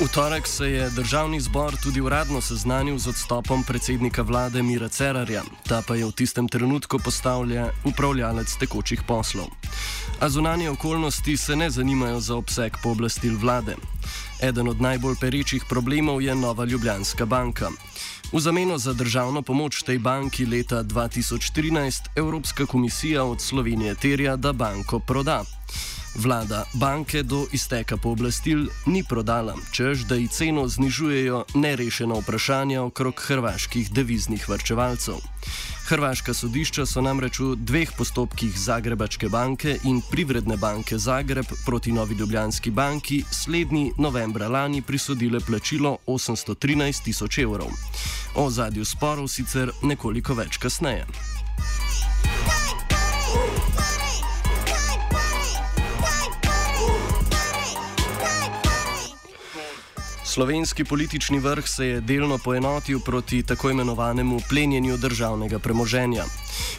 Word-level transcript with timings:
V 0.00 0.08
torek 0.08 0.46
se 0.48 0.70
je 0.70 0.90
državni 0.90 1.40
zbor 1.40 1.76
tudi 1.82 2.00
uradno 2.00 2.40
seznanil 2.40 2.98
z 2.98 3.12
odstopom 3.12 3.64
predsednika 3.64 4.22
vlade 4.22 4.62
Mira 4.62 4.88
Cerarja, 4.88 5.42
ta 5.68 5.82
pa 5.84 5.92
je 5.94 6.08
v 6.08 6.12
tistem 6.16 6.48
trenutku 6.48 6.96
postavlja 6.98 7.68
upravljalec 7.84 8.48
tekočih 8.56 9.02
poslov. 9.04 9.52
A 10.20 10.28
zunanje 10.28 10.70
okolnosti 10.70 11.36
se 11.36 11.56
ne 11.56 11.70
zanimajo 11.70 12.20
za 12.20 12.36
obseg 12.36 12.80
pooblastil 12.82 13.36
vlade. 13.36 13.76
Eden 14.40 14.68
od 14.68 14.80
najbolj 14.80 15.20
perečih 15.20 15.68
problemov 15.68 16.22
je 16.24 16.34
Nova 16.34 16.64
Ljubljanska 16.64 17.26
banka. 17.26 17.68
V 18.32 18.38
zameno 18.40 18.78
za 18.78 18.92
državno 18.92 19.42
pomoč 19.42 19.82
tej 19.82 19.98
banki 19.98 20.46
leta 20.46 20.84
2013 20.86 22.14
Evropska 22.16 22.66
komisija 22.66 23.24
od 23.24 23.40
Slovenije 23.42 23.94
terja, 23.94 24.36
da 24.36 24.52
banko 24.52 24.98
proda. 24.98 25.42
Vlada 26.14 26.64
banke 26.74 27.22
do 27.22 27.46
izteka 27.52 27.96
pooblastil 27.96 28.66
ni 28.86 29.02
prodala, 29.08 29.54
čež 29.72 30.04
da 30.06 30.14
ji 30.14 30.28
ceno 30.28 30.68
znižujejo 30.68 31.44
nerešena 31.54 32.14
vprašanja 32.14 32.82
okrog 32.82 33.14
hrvaških 33.18 33.90
deviznih 33.92 34.48
vrčevalcev. 34.48 35.14
Hrvaška 35.90 36.34
sodišča 36.34 36.86
so 36.86 37.02
namreč 37.02 37.40
v 37.42 37.56
dveh 37.58 37.90
postopkih 37.98 38.54
Zagrebačke 38.54 39.28
banke 39.28 39.78
in 39.84 40.02
Privredne 40.10 40.56
banke 40.56 40.98
Zagreb 40.98 41.46
proti 41.66 41.92
Novi 41.92 42.14
Ljubljanski 42.14 42.70
banki 42.70 43.24
slednji 43.30 43.92
novembra 43.98 44.48
lani 44.48 44.82
prisodile 44.82 45.40
plačilo 45.40 45.96
813 46.06 47.04
tisoč 47.04 47.38
evrov. 47.38 47.74
O 48.34 48.50
zadju 48.50 48.84
sporov 48.84 49.28
sicer 49.28 49.72
nekoliko 49.82 50.34
več 50.34 50.56
kasneje. 50.62 51.06
Slovenski 60.30 60.84
politični 60.84 61.38
vrh 61.38 61.66
se 61.66 61.86
je 61.86 62.00
delno 62.00 62.38
poenotil 62.38 63.00
proti 63.00 63.42
tako 63.42 63.70
imenovanemu 63.70 64.38
plenjenju 64.48 64.96
državnega 64.96 65.58
premoženja. 65.58 66.24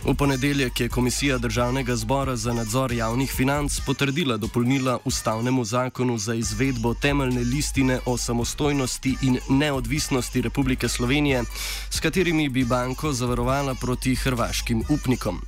V 0.05 0.15
ponedeljek 0.15 0.79
je 0.79 0.89
Komisija 0.89 1.37
državnega 1.37 1.95
zbora 1.95 2.35
za 2.35 2.53
nadzor 2.53 2.91
javnih 2.91 3.31
financ 3.31 3.79
potrdila 3.85 4.37
dopolnila 4.37 4.99
ustavnemu 5.05 5.65
zakonu 5.65 6.17
za 6.17 6.33
izvedbo 6.33 6.93
temeljne 6.93 7.41
listine 7.41 7.99
o 8.05 8.17
samostojnosti 8.17 9.15
in 9.21 9.39
neodvisnosti 9.49 10.41
Republike 10.41 10.89
Slovenije, 10.89 11.43
s 11.89 11.99
katerimi 11.99 12.49
bi 12.49 12.65
banko 12.65 13.13
zavarovala 13.13 13.75
proti 13.75 14.15
hrvaškim 14.15 14.83
upnikom. 14.89 15.41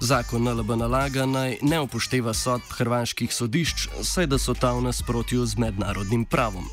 Zakon 0.00 0.42
NLB 0.42 0.70
nalaga 0.70 1.26
naj 1.26 1.58
ne 1.62 1.80
upošteva 1.80 2.34
sodb 2.34 2.64
hrvaških 2.70 3.34
sodišč, 3.34 3.88
saj 4.02 4.26
da 4.26 4.38
so 4.38 4.54
ta 4.54 4.72
v 4.72 4.82
nasprotju 4.82 5.46
z 5.46 5.58
mednarodnim 5.58 6.24
pravom. 6.24 6.64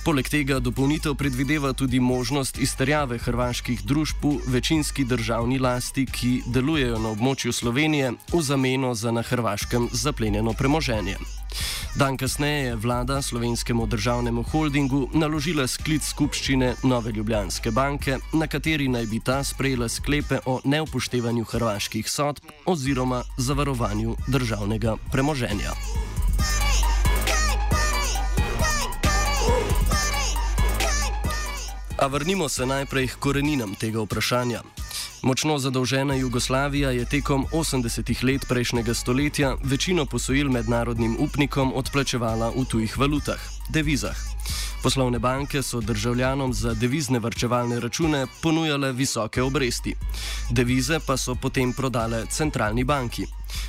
Poleg 0.00 0.28
tega 0.32 0.56
dopolnitev 0.64 1.12
predvideva 1.14 1.72
tudi 1.76 2.00
možnost 2.00 2.58
izterjave 2.58 3.18
hrvaških 3.20 3.82
družb 3.84 4.24
v 4.24 4.38
večinski 4.48 5.04
državni 5.04 5.58
lasti, 5.58 6.06
ki 6.06 6.30
delujejo 6.46 6.98
na 6.98 7.12
območju 7.12 7.52
Slovenije 7.52 8.14
v 8.32 8.40
zameno 8.40 8.94
za 8.94 9.12
na 9.12 9.22
Hrvaškem 9.22 9.90
zaplenjeno 9.92 10.52
premoženje. 10.56 11.18
Dan 11.96 12.16
kasneje 12.16 12.64
je 12.64 12.76
vlada 12.76 13.22
slovenskemu 13.22 13.86
državnemu 13.86 14.42
holdingu 14.42 15.08
naložila 15.12 15.66
sklic 15.66 16.02
skupščine 16.02 16.74
Nove 16.82 17.12
Ljubljanske 17.12 17.70
banke, 17.70 18.18
na 18.32 18.46
kateri 18.46 18.88
naj 18.88 19.06
bi 19.06 19.20
ta 19.20 19.44
sprejela 19.44 19.88
sklepe 19.88 20.38
o 20.46 20.60
neupoštevanju 20.64 21.44
hrvaških 21.44 22.10
sodb 22.10 22.48
oziroma 22.66 23.22
zavarovanju 23.36 24.16
državnega 24.28 24.96
premoženja. 25.12 25.76
A 32.00 32.06
vrnimo 32.06 32.48
se 32.48 32.66
najprej 32.66 33.08
k 33.08 33.16
koreninam 33.20 33.74
tega 33.74 34.00
vprašanja. 34.00 34.62
Močno 35.22 35.58
zadolžena 35.58 36.14
Jugoslavija 36.14 36.90
je 36.90 37.04
tekom 37.04 37.44
80-ih 37.52 38.24
let 38.24 38.46
prejšnjega 38.48 38.94
stoletja 38.94 39.56
večino 39.62 40.06
posojil 40.06 40.48
mednarodnim 40.48 41.16
upnikom 41.20 41.72
odplačevala 41.76 42.48
v 42.56 42.64
tujih 42.64 42.98
valutah, 42.98 43.40
devizah. 43.68 44.16
Poslovne 44.82 45.18
banke 45.18 45.62
so 45.62 45.80
državljanom 45.80 46.54
za 46.54 46.72
devizne 46.74 47.18
vrčevalne 47.18 47.80
račune 47.80 48.26
ponujale 48.42 48.92
visoke 48.92 49.42
obresti. 49.42 49.94
Devize 50.50 51.00
pa 51.06 51.16
so 51.16 51.34
potem 51.34 51.72
prodale 51.72 52.24
centralni 52.30 52.84
banki. 52.84 53.26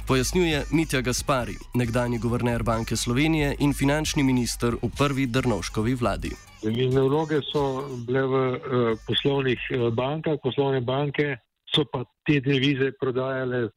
Pojasnjuje 0.08 0.66
Mitja 0.72 1.02
Gaspari, 1.02 1.58
nekdani 1.74 2.18
guverner 2.18 2.64
Banke 2.64 2.96
Slovenije 2.96 3.56
in 3.60 3.74
finančni 3.74 4.24
minister 4.24 4.76
v 4.82 4.90
prvi 4.98 5.28
Drnovškovi 5.28 5.96
vladi. 5.96 6.51
Devizne 6.62 7.02
vloge 7.02 7.40
so 7.50 7.90
bile 8.06 8.22
v 8.22 8.36
uh, 8.38 8.60
poslovnih 9.08 9.62
uh, 9.74 9.90
bankah, 9.90 10.38
poslovne 10.44 10.82
banke 10.86 11.40
so 11.66 11.86
pa 11.90 12.04
te 12.28 12.38
devize 12.40 12.92
prodajale 13.02 13.70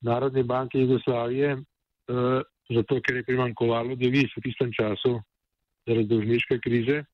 Narodni 0.00 0.42
banki 0.42 0.80
Jugoslavije, 0.80 1.56
uh, 1.56 2.40
zato 2.72 3.00
ker 3.04 3.20
je 3.20 3.26
primankovalo 3.28 3.96
deviz 4.00 4.32
v 4.36 4.44
tistem 4.48 4.72
času 4.72 5.16
zaradi 5.86 6.08
dolžniške 6.08 6.58
krize 6.64 7.04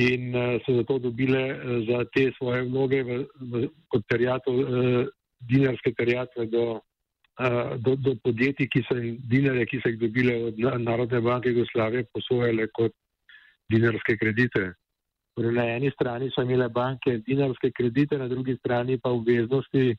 in 0.00 0.32
uh, 0.32 0.56
so 0.64 0.80
zato 0.80 0.98
dobile 0.98 1.44
uh, 1.52 1.78
za 1.84 2.04
te 2.16 2.30
svoje 2.40 2.64
vloge 2.72 3.04
v, 3.04 3.22
v, 3.52 3.68
kot 3.92 4.08
terjato, 4.08 4.52
uh, 4.52 5.08
dinarske 5.44 5.92
terjatve 5.92 6.48
do, 6.48 6.80
uh, 6.80 7.76
do, 7.84 7.96
do 8.00 8.16
podjetij, 8.24 8.72
ki 8.72 8.88
so 8.88 8.96
jim 8.96 9.20
dinarje, 9.28 9.68
ki 9.68 9.84
so 9.84 9.92
jih 9.92 10.00
dobile 10.00 10.40
od 10.48 10.62
Narodne 10.80 11.20
banke 11.20 11.52
Jugoslavije, 11.52 12.08
posojale 12.16 12.72
kot 12.72 12.96
dinarske 13.70 14.16
kredite. 14.16 14.72
Torej, 15.36 15.52
na 15.52 15.66
eni 15.76 15.90
strani 15.92 16.30
so 16.32 16.42
imele 16.42 16.68
banke 16.72 17.18
dinarske 17.26 17.70
kredite, 17.76 18.18
na 18.18 18.28
drugi 18.28 18.56
strani 18.56 18.98
pa 18.98 19.12
obveznosti, 19.12 19.96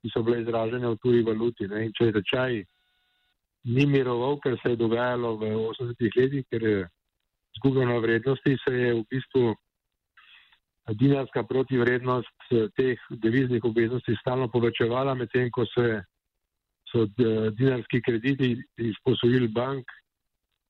ki 0.00 0.12
so 0.12 0.22
bile 0.24 0.40
izražene 0.40 0.88
v 0.88 0.98
tuji 1.02 1.24
valuti. 1.26 1.68
Ne. 1.68 1.84
In 1.86 1.92
če 1.96 2.08
je 2.08 2.16
tečaj 2.16 2.62
ni 3.74 3.84
miroval, 3.86 4.38
kar 4.40 4.56
se 4.62 4.72
je 4.72 4.80
dogajalo 4.80 5.34
v 5.36 5.50
80-ih 5.66 6.16
letih, 6.16 6.46
ker 6.48 6.62
je 6.64 6.78
zgubljeno 7.58 7.98
vrednosti, 8.00 8.56
se 8.64 8.72
je 8.72 8.94
v 8.94 9.04
bistvu 9.10 9.52
dinarska 10.96 11.42
protivrednost 11.44 12.48
teh 12.76 13.02
deviznih 13.10 13.64
obveznosti 13.64 14.16
stalno 14.22 14.48
povečevala, 14.48 15.14
medtem 15.14 15.50
ko 15.52 15.66
se 15.68 16.00
so 16.88 17.04
eh, 17.04 17.50
dinarski 17.52 18.00
krediti 18.02 18.56
iz 18.80 18.96
posojil 19.04 19.50
bank 19.52 19.84
Eh, 19.84 20.09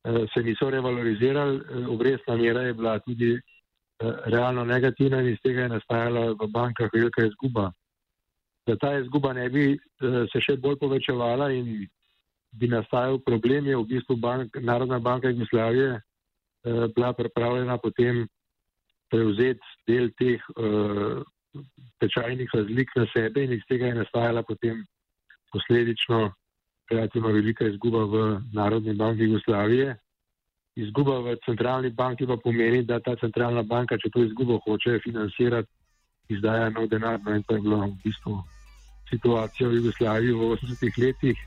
se 0.04 0.42
niso 0.42 0.70
revalorizirali, 0.70 1.56
eh, 1.56 1.86
obrestna 1.86 2.36
mera 2.36 2.62
je 2.62 2.74
bila 2.74 2.98
tudi 2.98 3.32
eh, 3.32 3.40
realno 4.24 4.64
negativna 4.64 5.20
in 5.20 5.28
iz 5.28 5.38
tega 5.42 5.62
je 5.62 5.68
nastajala 5.68 6.32
v 6.32 6.48
bankah 6.48 6.88
velika 6.92 7.24
izguba. 7.26 7.72
Da 8.66 8.76
ta 8.76 8.98
izguba 8.98 9.32
ne 9.32 9.48
bi 9.48 9.78
se 10.00 10.40
še 10.40 10.56
bolj 10.56 10.76
povečevala 10.78 11.50
in 11.52 11.88
bi 12.52 12.68
nastajal 12.68 13.18
problem, 13.18 13.66
je 13.66 13.76
v 13.76 13.86
bistvu 13.88 14.16
bank, 14.16 14.56
Narodna 14.60 14.98
banka 14.98 15.28
Jugoslavije 15.28 16.00
bila 16.94 17.12
pripravljena 17.12 17.78
potem 17.78 18.28
prevzeti 19.10 19.64
del 19.88 20.10
teh 20.18 20.44
tečajnih 21.98 22.50
razlik 22.54 22.92
na 22.96 23.06
sebe 23.16 23.44
in 23.44 23.52
iz 23.52 23.64
tega 23.68 23.86
je 23.86 23.94
nastajala 23.94 24.42
potem 24.42 24.84
posledično 25.52 26.30
relativno 26.90 27.28
velika 27.28 27.66
izguba 27.66 28.04
v 28.04 28.40
Narodni 28.52 28.94
banki 28.94 29.22
Jugoslavije. 29.22 29.96
Izguba 30.76 31.18
v 31.18 31.36
centralni 31.44 31.90
banki 31.90 32.26
pa 32.26 32.36
pomeni, 32.36 32.82
da 32.84 33.00
ta 33.00 33.16
centralna 33.20 33.62
banka, 33.62 33.98
če 33.98 34.10
to 34.10 34.24
izgubo 34.24 34.60
hoče 34.64 35.00
financirati, 35.04 35.68
izdaja 36.28 36.70
nov 36.70 36.88
denar. 36.88 37.20
No, 37.24 37.34
in 37.34 37.42
to 37.42 37.54
je 37.54 37.60
bilo 37.60 37.82
v 37.86 37.96
bistvu 38.04 38.38
situacija 39.10 39.68
v 39.68 39.80
Jugoslaviji 39.82 40.32
v 40.32 40.50
80-ih 40.54 40.98
letih, 41.04 41.38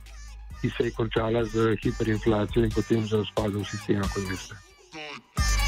ki 0.62 0.69
se 0.69 0.90
je 0.90 0.95
končala 0.95 1.44
z 1.45 1.75
hiperinflacijo 1.84 2.66
in 2.66 2.72
potem 2.72 3.07
z 3.07 3.24
razpadom 3.24 3.66
sistema, 3.66 4.07
kot 4.13 4.30
veste. 4.30 5.62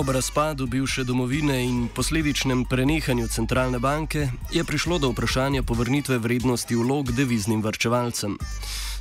Ob 0.00 0.08
razpadu 0.08 0.66
bivše 0.66 1.04
domovine 1.04 1.64
in 1.64 1.88
posledičnem 1.94 2.64
prenehanju 2.64 3.28
centralne 3.28 3.78
banke 3.78 4.28
je 4.52 4.64
prišlo 4.64 4.98
do 4.98 5.10
vprašanja 5.10 5.62
povrnitve 5.62 6.18
vrednosti 6.18 6.76
vlog 6.76 7.12
deviznim 7.12 7.62
vrčevalcem. 7.62 8.38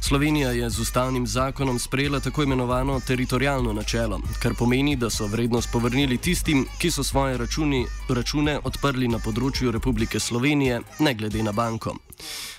Slovenija 0.01 0.51
je 0.51 0.69
z 0.69 0.79
ustavnim 0.79 1.27
zakonom 1.27 1.79
sprejela 1.79 2.19
tako 2.19 2.43
imenovano 2.43 2.99
teritorijalno 2.99 3.73
načelo, 3.73 4.21
kar 4.41 4.53
pomeni, 4.53 4.95
da 4.95 5.09
so 5.09 5.27
vrednost 5.27 5.69
povrnili 5.71 6.17
tistim, 6.17 6.65
ki 6.79 6.91
so 6.91 7.03
svoje 7.03 7.37
računi, 7.37 7.85
račune 8.09 8.59
odprli 8.63 9.07
na 9.07 9.19
področju 9.19 9.71
Republike 9.71 10.19
Slovenije, 10.19 10.81
ne 10.99 11.13
glede 11.13 11.43
na 11.43 11.51
banko. 11.51 11.95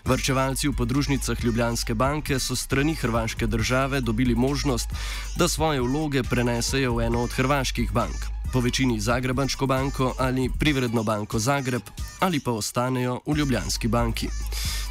Vrčevalci 0.04 0.68
v 0.68 0.76
podružnicah 0.76 1.44
Ljubljanske 1.44 1.94
banke 1.94 2.38
so 2.38 2.56
strani 2.56 2.94
hrvaške 2.94 3.46
države 3.46 4.00
dobili 4.00 4.34
možnost, 4.34 4.92
da 5.36 5.48
svoje 5.48 5.80
vloge 5.80 6.22
prenesejo 6.22 6.94
v 6.94 7.08
eno 7.08 7.24
od 7.24 7.32
hrvaških 7.32 7.92
bank, 7.92 8.28
po 8.52 8.60
večini 8.60 9.00
Zagrebačko 9.00 9.66
banko 9.66 10.14
ali 10.18 10.50
Privredno 10.58 11.02
banko 11.02 11.38
Zagreb, 11.38 11.82
ali 12.20 12.40
pa 12.40 12.52
ostanejo 12.52 13.20
v 13.26 13.36
Ljubljanski 13.36 13.88
banki. 13.88 14.28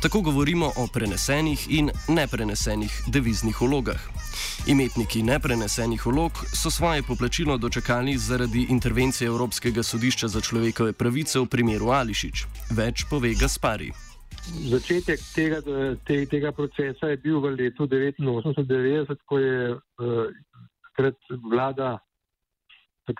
Tako 0.01 0.21
govorimo 0.21 0.65
o 0.65 0.87
prenesenih 0.93 1.67
in 1.69 1.89
neprenesenih 2.07 3.03
deviznih 3.07 3.61
vlogah. 3.61 3.99
Imetniki 4.67 5.23
neprenesenih 5.23 6.05
vlog 6.05 6.31
so 6.53 6.71
svoje 6.71 7.03
poplačilo 7.03 7.57
dočakali 7.57 8.17
zaradi 8.17 8.67
intervencije 8.69 9.27
Evropskega 9.27 9.83
sodišča 9.83 10.27
za 10.27 10.41
človekove 10.41 10.93
pravice 10.93 11.39
v 11.39 11.45
primeru 11.45 11.91
Ališič. 11.91 12.45
Več 12.71 13.03
pove 13.09 13.33
Gaspari. 13.41 13.91
Začetek 14.71 15.19
tega, 15.35 15.61
te, 16.07 16.25
tega 16.25 16.51
procesa 16.51 17.11
je 17.11 17.17
bil 17.17 17.43
v 17.43 17.55
letu 17.59 17.83
1989, 17.83 19.15
ko 19.27 19.39
je 19.39 19.75
uh, 19.75 20.31
takrat 20.87 21.15
vlada, 21.43 21.97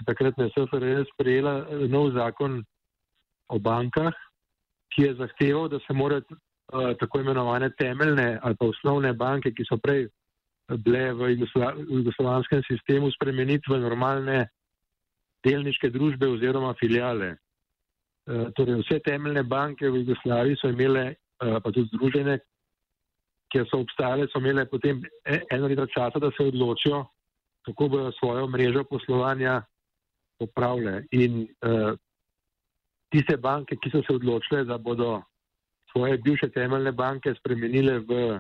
takratna 0.07 0.47
SFRS, 0.55 1.11
sprejela 1.11 1.65
nov 1.91 2.13
zakon 2.15 2.63
o 3.51 3.59
bankah, 3.59 4.15
ki 4.95 5.09
je 5.09 5.15
zahteval, 5.19 5.67
da 5.67 5.79
se 5.83 5.93
morajo 5.93 6.23
uh, 6.31 6.37
tako 6.69 7.19
imenovane 7.19 7.71
temeljne 7.77 8.39
ali 8.42 8.56
pa 8.56 8.66
osnovne 8.66 9.13
banke, 9.13 9.51
ki 9.51 9.66
so 9.66 9.77
prej 9.81 10.07
bile 10.77 11.13
v, 11.13 11.31
jugoslovanskem 11.89 12.62
sistemu, 12.68 13.10
spremeniti 13.12 13.71
v 13.71 13.80
normalne 13.81 14.50
delniške 15.45 15.89
družbe 15.89 16.27
oziroma 16.27 16.74
filijale. 16.80 17.36
Uh, 18.30 18.50
torej 18.54 18.83
vse 18.83 19.00
temeljne 19.06 19.44
banke 19.44 19.89
v 19.89 20.04
Jugoslaviji 20.04 20.60
so 20.62 20.69
imele, 20.69 21.16
uh, 21.42 21.57
pa 21.63 21.71
tudi 21.71 21.89
združene, 21.94 22.38
ki 23.50 23.63
so 23.72 23.81
obstajale, 23.81 24.27
so 24.30 24.42
imele 24.44 24.68
potem 24.69 25.01
e, 25.25 25.39
eno 25.50 25.68
leto 25.72 25.88
časa, 25.89 26.22
da 26.22 26.30
se 26.38 26.45
odločijo, 26.51 27.01
kako 27.65 27.88
bodo 27.89 28.12
svojo 28.19 28.45
mrežo 28.48 28.83
poslovanja 28.86 29.63
popravile. 30.38 31.07
In 31.18 31.48
uh, 31.65 31.98
tiste 33.10 33.39
banke, 33.42 33.80
ki 33.81 33.89
so 33.89 34.04
se 34.06 34.13
odločile, 34.19 34.68
da 34.69 34.77
bodo 34.77 35.24
svoje 35.91 36.18
bivše 36.18 36.50
temeljne 36.50 36.91
banke 36.91 37.33
spremenile 37.39 38.00
v 38.00 38.39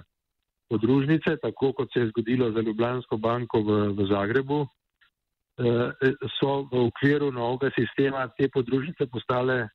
podružnice, 0.69 1.37
tako 1.41 1.73
kot 1.73 1.93
se 1.93 1.99
je 1.99 2.07
zgodilo 2.07 2.51
za 2.51 2.61
Ljubljansko 2.61 3.17
banko 3.17 3.61
v, 3.61 3.77
v 3.97 4.05
Zagrebu, 4.11 4.61
eh, 4.61 5.91
so 6.39 6.69
v 6.71 6.85
okviru 6.87 7.31
novega 7.31 7.71
sistema 7.75 8.27
te 8.37 8.49
podružnice 8.53 9.07
postale 9.11 9.69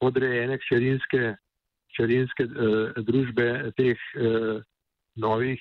podrejene 0.00 0.58
čerinske, 0.68 1.36
čerinske 1.96 2.44
eh, 2.44 3.02
družbe 3.06 3.48
teh 3.78 3.96
eh, 3.96 4.60
novih 5.16 5.60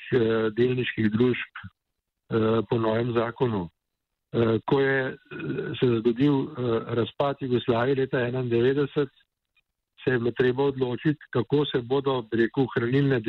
delniških 0.57 1.11
družb 1.13 1.65
po 2.69 2.77
novem 2.81 3.11
zakonu. 3.13 3.67
Ko 4.65 4.79
je 4.81 5.13
se 5.77 5.89
zgodil 5.99 6.47
razpad 6.97 7.43
Jugoslavije 7.45 7.95
leta 7.99 8.17
1991, 8.17 9.05
se 10.03 10.11
je 10.11 10.31
treba 10.37 10.63
odločiti, 10.63 11.19
kako 11.29 11.65
se 11.65 11.81
bodo, 11.81 12.23
rekel, 12.31 12.67
hranilne 12.75 13.19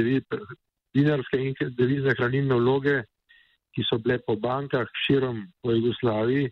dinarske 0.95 1.39
in 1.39 1.55
devizne 1.79 2.15
hranilne 2.19 2.55
vloge, 2.55 3.03
ki 3.75 3.83
so 3.89 3.99
bile 3.99 4.19
po 4.27 4.37
bankah 4.37 4.87
širom 5.07 5.41
po 5.63 5.73
Jugoslaviji, 5.73 6.51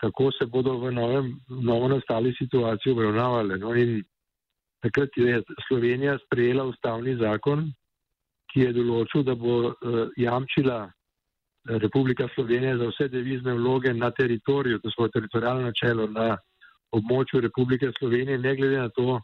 kako 0.00 0.30
se 0.32 0.46
bodo 0.46 0.78
v 0.78 0.92
novem, 0.92 1.34
novo 1.48 1.88
nastali 1.88 2.34
situaciji 2.38 2.92
obravnavale. 2.92 3.58
No 3.58 3.74
in 3.74 4.00
takrat 4.82 5.16
je 5.16 5.42
Slovenija 5.68 6.18
sprejela 6.24 6.64
ustavni 6.64 7.14
zakon, 7.20 7.68
ki 8.50 8.64
je 8.66 8.72
določil, 8.74 9.22
da 9.22 9.36
bo 9.38 9.58
uh, 9.68 10.00
jamčila 10.18 10.88
Republika 11.68 12.26
Slovenija 12.34 12.78
za 12.80 12.88
vse 12.88 13.08
devizne 13.12 13.54
vloge 13.54 13.92
na 13.94 14.10
teritoriju, 14.10 14.80
to 14.80 14.90
so 14.90 15.08
teritorijalno 15.12 15.68
načelo 15.68 16.08
na 16.10 16.36
območju 16.96 17.44
Republike 17.44 17.92
Slovenije, 17.98 18.38
ne 18.38 18.56
glede 18.56 18.78
na 18.78 18.88
to, 18.88 19.20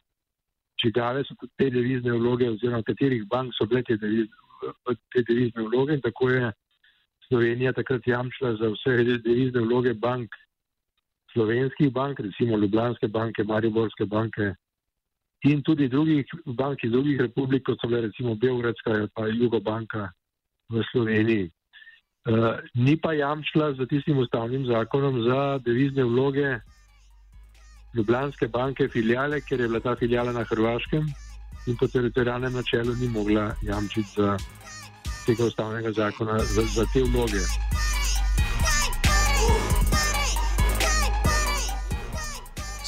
čigave 0.80 1.24
so 1.24 1.34
te 1.56 1.70
devizne 1.70 2.12
vloge 2.12 2.50
oziroma 2.50 2.82
katerih 2.82 3.24
bank 3.30 3.54
so 3.56 3.66
bile 3.66 3.82
te 3.82 3.96
devizne, 3.96 4.96
te 5.14 5.22
devizne 5.28 5.62
vloge 5.68 5.94
in 5.94 6.00
tako 6.04 6.30
je 6.30 6.52
Slovenija 7.28 7.72
takrat 7.72 8.06
jamčila 8.06 8.52
za 8.56 8.68
vse 8.70 9.18
devizne 9.24 9.60
vloge 9.60 9.94
bank, 9.94 10.30
slovenskih 11.32 11.92
bank, 11.92 12.20
recimo 12.20 12.56
Ljubljanske 12.56 13.08
banke, 13.08 13.44
Mariborske 13.44 14.06
banke 14.06 14.54
in 15.44 15.62
tudi 15.62 15.88
drugih 15.88 16.24
bank 16.46 16.84
iz 16.84 16.92
drugih 16.92 17.20
republik, 17.20 17.66
kot 17.66 17.80
so 17.80 17.88
bile 17.88 18.06
recimo 18.06 18.34
Beogradska 18.34 18.90
ali 18.90 19.08
pa 19.14 19.26
Jugobanka 19.26 20.08
v 20.70 20.82
Sloveniji. 20.92 21.50
Uh, 22.26 22.58
ni 22.74 22.96
pa 22.96 23.12
jamčila 23.12 23.72
za 23.74 23.86
tistim 23.86 24.18
ustavnim 24.18 24.66
zakonom 24.66 25.22
za 25.22 25.58
devizne 25.58 26.04
vloge 26.04 26.58
Ljubljanske 27.96 28.48
banke 28.48 28.88
filijale, 28.92 29.40
ker 29.40 29.60
je 29.60 29.68
bila 29.68 29.80
ta 29.80 29.96
filijala 29.96 30.32
na 30.32 30.44
Hrvaškem 30.44 31.06
in 31.66 31.76
po 31.80 31.88
teritorijalnem 31.88 32.52
načelu 32.52 32.94
ni 32.94 33.08
mogla 33.08 33.54
jamčiti 33.62 34.08
za 34.16 34.36
tega 35.26 35.44
ustavnega 35.44 35.92
zakona, 35.92 36.38
za, 36.38 36.62
za 36.74 36.84
te 36.92 37.02
vloge. 37.02 37.42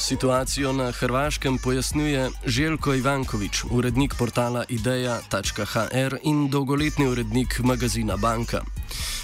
Situacijo 0.09 0.73
na 0.73 0.91
Hrvaškem 0.91 1.57
pojasnjuje 1.57 2.29
Željko 2.45 2.93
Ivankovič, 2.93 3.63
urednik 3.71 4.15
portala 4.17 4.63
ideja.hr 4.69 6.15
in 6.23 6.49
dolgoletni 6.49 7.07
urednik 7.07 7.59
magazina 7.63 8.17
Banka. 8.17 8.61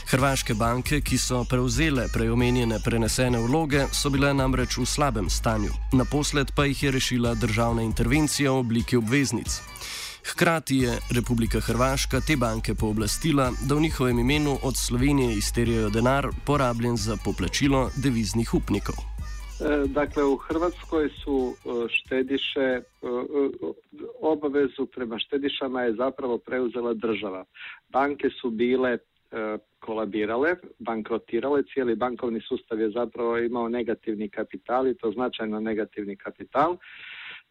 Hrvaške 0.07 0.53
banke, 0.53 1.01
ki 1.01 1.17
so 1.17 1.43
prevzele 1.49 2.05
preomenjene 2.13 2.79
prenesene 2.85 3.39
vloge, 3.39 3.87
so 3.91 4.09
bile 4.13 4.33
namreč 4.33 4.77
v 4.77 4.85
slabem 4.85 5.29
stanju, 5.29 5.73
naposled 5.93 6.53
pa 6.55 6.65
jih 6.65 6.83
je 6.83 6.91
rešila 6.91 7.33
državna 7.33 7.81
intervencija 7.81 8.51
v 8.51 8.61
obliki 8.61 8.97
obveznic. 8.97 9.57
Hkrati 10.25 10.77
je 10.77 10.99
Republika 11.09 11.59
Hrvaška 11.59 12.21
te 12.21 12.37
banke 12.37 12.75
pooblastila, 12.75 13.51
da 13.61 13.75
v 13.75 13.81
njihovem 13.81 14.19
imenu 14.19 14.59
od 14.61 14.77
Slovenije 14.77 15.33
izterjajo 15.33 15.89
denar, 15.89 16.29
porabljen 16.45 16.97
za 16.97 17.17
poplačilo 17.25 17.89
deviznih 17.95 18.53
upnikov. 18.53 19.14
E, 19.59 19.87
dakle, 19.87 20.23
u 20.23 20.35
Hrvatskoj 20.35 21.09
su 21.09 21.57
e, 21.57 21.87
štediše, 21.89 22.61
e, 22.61 22.83
obavezu 24.21 24.85
prema 24.85 25.19
štedišama 25.19 25.81
je 25.81 25.93
zapravo 25.93 26.37
preuzela 26.37 26.93
država. 26.93 27.45
Banke 27.89 28.29
su 28.29 28.49
bile 28.49 28.97
kolabirale, 29.79 30.55
bankrotirale, 30.79 31.63
cijeli 31.73 31.95
bankovni 31.95 32.41
sustav 32.41 32.79
je 32.79 32.89
zapravo 32.89 33.37
imao 33.37 33.69
negativni 33.69 34.29
kapital 34.29 34.87
i 34.87 34.97
to 34.97 35.11
značajno 35.11 35.59
negativni 35.59 36.17
kapital. 36.17 36.77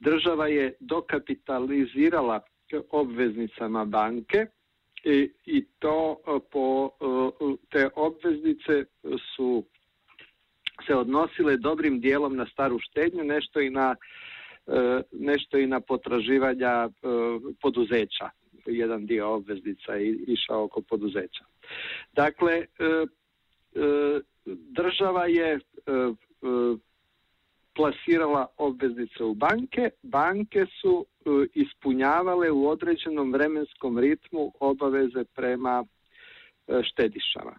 Država 0.01 0.47
je 0.47 0.77
dokapitalizirala 0.81 2.41
obveznicama 2.91 3.85
banke 3.85 4.47
i, 5.05 5.33
i 5.47 5.65
to 5.79 6.17
po 6.53 6.91
te 7.71 7.89
obveznice 7.97 8.85
su 9.37 9.65
se 10.87 10.95
odnosile 10.95 11.57
dobrim 11.57 12.01
dijelom 12.01 12.37
na 12.37 12.47
staru 12.47 12.79
štednju, 12.79 13.25
nešto 13.25 13.61
i 13.61 13.71
na 13.71 13.97
nešto 15.13 15.59
i 15.59 15.67
na 15.67 15.81
potraživanja 15.81 16.89
poduzeća. 17.63 18.31
Jedan 18.67 19.07
dio 19.07 19.35
obveznica 19.35 19.93
je 19.93 20.17
išao 20.27 20.65
oko 20.65 20.83
poduzeća. 20.83 21.45
Dakle, 22.13 22.53
e, 22.53 22.65
e, 23.75 24.21
država 24.47 25.27
je 25.27 25.55
e, 25.55 25.61
plasirala 27.75 28.47
obveznice 28.57 29.25
u 29.25 29.35
banke, 29.35 29.91
banke 30.03 30.67
su 30.81 31.07
e, 31.07 31.31
ispunjavale 31.55 32.51
u 32.51 32.69
određenom 32.69 33.33
vremenskom 33.33 33.99
ritmu 33.99 34.53
obaveze 34.61 35.25
prema 35.35 35.85
e, 36.69 36.81
štedišama. 36.83 37.57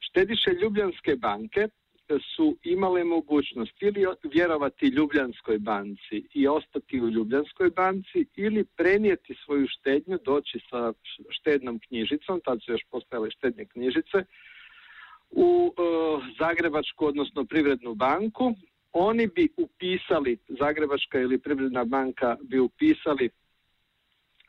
Štediše 0.00 0.50
Ljubljanske 0.62 1.16
banke 1.16 1.68
su 2.36 2.56
imale 2.62 3.04
mogućnost 3.04 3.82
ili 3.82 4.06
vjerovati 4.22 4.86
Ljubljanskoj 4.86 5.58
banci 5.58 6.28
i 6.34 6.48
ostati 6.48 7.00
u 7.00 7.08
Ljubljanskoj 7.08 7.70
banci 7.70 8.26
ili 8.36 8.64
prenijeti 8.64 9.34
svoju 9.44 9.66
štednju, 9.68 10.18
doći 10.24 10.60
sa 10.70 10.92
štednom 11.28 11.80
knjižicom, 11.88 12.40
tad 12.44 12.58
su 12.62 12.72
još 12.72 12.82
postojale 12.90 13.30
štednje 13.30 13.64
knjižice, 13.64 14.24
u 15.30 15.74
e, 15.76 15.80
Zagrebačku, 16.38 17.06
odnosno 17.06 17.44
Privrednu 17.44 17.94
banku. 17.94 18.54
Oni 18.92 19.26
bi 19.26 19.48
upisali, 19.56 20.38
Zagrebačka 20.48 21.20
ili 21.20 21.38
Privredna 21.38 21.84
banka 21.84 22.36
bi 22.42 22.58
upisali 22.58 23.30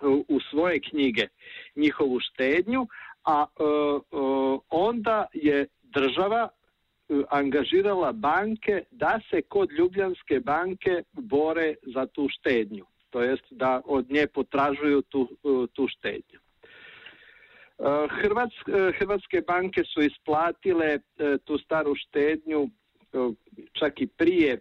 u, 0.01 0.25
u 0.27 0.39
svoje 0.50 0.79
knjige 0.79 1.27
njihovu 1.75 2.19
štednju, 2.19 2.88
a 3.24 3.45
e, 3.45 3.63
e, 3.63 3.67
onda 4.69 5.25
je 5.33 5.67
država 5.83 6.50
e, 6.50 6.54
angažirala 7.29 8.12
banke 8.12 8.83
da 8.91 9.19
se 9.29 9.41
kod 9.41 9.71
Ljubljanske 9.71 10.39
banke 10.39 11.03
bore 11.12 11.75
za 11.95 12.05
tu 12.05 12.27
štednju, 12.29 12.85
to 13.09 13.21
jest 13.21 13.43
da 13.51 13.81
od 13.85 14.12
nje 14.12 14.27
potražuju 14.27 15.01
tu, 15.01 15.29
e, 15.43 15.67
tu 15.74 15.88
štednju. 15.88 16.39
E, 17.79 18.07
Hrvatske, 19.00 19.38
e, 19.38 19.41
banke 19.41 19.83
su 19.83 20.01
isplatile 20.01 20.85
e, 20.85 21.00
tu 21.45 21.57
staru 21.57 21.95
štednju 21.95 22.69
čak 23.74 24.01
i 24.01 24.07
prije 24.07 24.59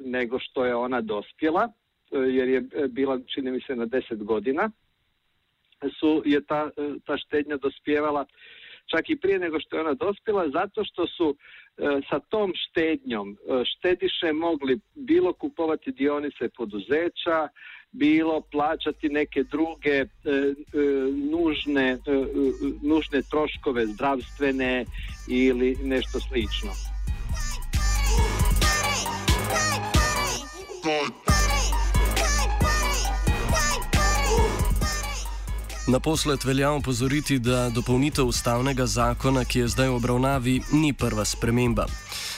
nego 0.00 0.38
što 0.38 0.64
je 0.64 0.74
ona 0.74 1.00
dospjela, 1.00 1.72
jer 2.10 2.48
je 2.48 2.60
bila, 2.88 3.18
čini 3.26 3.50
mi 3.50 3.60
se, 3.60 3.76
na 3.76 3.86
10 3.86 4.24
godina, 4.24 4.70
su, 6.00 6.22
je 6.24 6.44
ta, 6.46 6.70
ta 7.06 7.16
štednja 7.18 7.56
dospjevala 7.56 8.26
čak 8.90 9.10
i 9.10 9.16
prije 9.16 9.38
nego 9.38 9.60
što 9.60 9.76
je 9.76 9.80
ona 9.80 9.94
dospjela, 9.94 10.50
zato 10.50 10.84
što 10.84 11.06
su 11.06 11.36
sa 12.10 12.18
tom 12.18 12.52
štednjom 12.54 13.36
štediše 13.64 14.32
mogli 14.32 14.80
bilo 14.94 15.32
kupovati 15.32 15.92
dionice 15.92 16.48
poduzeća, 16.56 17.48
bilo 17.92 18.40
plaćati 18.40 19.08
neke 19.08 19.42
druge 19.42 19.90
e, 19.90 20.04
e, 20.04 20.06
nužne, 21.30 21.88
e, 21.90 21.98
nužne 22.82 23.22
troškove 23.30 23.86
zdravstvene 23.86 24.84
ili 25.28 25.76
nešto 25.82 26.20
slično. 26.20 26.70
Naposled 35.86 36.44
velja 36.44 36.70
opozoriti, 36.70 37.38
da 37.38 37.70
dopolnitev 37.70 38.26
ustavnega 38.26 38.86
zakona, 38.86 39.44
ki 39.44 39.58
je 39.58 39.68
zdaj 39.68 39.88
v 39.88 39.94
obravnavi, 39.94 40.60
ni 40.72 40.92
prva 40.92 41.24
sprememba. 41.24 41.86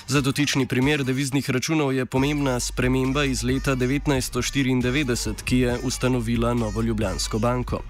Za 0.07 0.21
dotični 0.21 0.67
primer 0.67 1.05
deviznih 1.05 1.51
računov 1.51 1.93
je 1.93 2.07
pomembna 2.07 2.61
sprememba 2.61 3.25
iz 3.25 3.43
leta 3.43 3.77
1994, 3.77 5.43
ki 5.45 5.59
je 5.59 5.79
ustanovila 5.83 6.55
Novo 6.55 6.83
Ljubljansko 6.83 7.39
banko. 7.39 7.81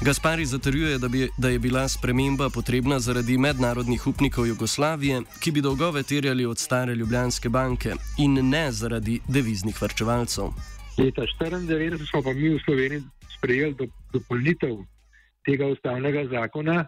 Gaspari 0.00 0.46
zatrjuje, 0.46 0.98
da, 0.98 1.08
bi, 1.08 1.28
da 1.38 1.48
je 1.48 1.58
bila 1.58 1.88
sprememba 1.88 2.50
potrebna 2.50 3.00
zaradi 3.00 3.38
mednarodnih 3.38 4.06
upnikov 4.06 4.46
Jugoslavije, 4.46 5.22
ki 5.40 5.50
bi 5.50 5.60
dolgove 5.60 6.02
terjali 6.02 6.46
od 6.46 6.58
stare 6.58 6.94
Ljubljanske 6.94 7.48
banke 7.48 7.94
in 8.18 8.48
ne 8.48 8.72
zaradi 8.72 9.20
deviznih 9.28 9.82
vrčevalcev. 9.82 10.44
Leta 10.98 11.22
1994 11.40 12.10
smo 12.10 12.22
pa 12.22 12.32
mi 12.32 12.48
v 12.48 12.58
Sloveniji 12.64 13.02
sprejeli 13.36 13.90
dopolnitev 14.12 14.93
tega 15.46 15.68
ustavnega 15.72 16.26
zakona, 16.32 16.84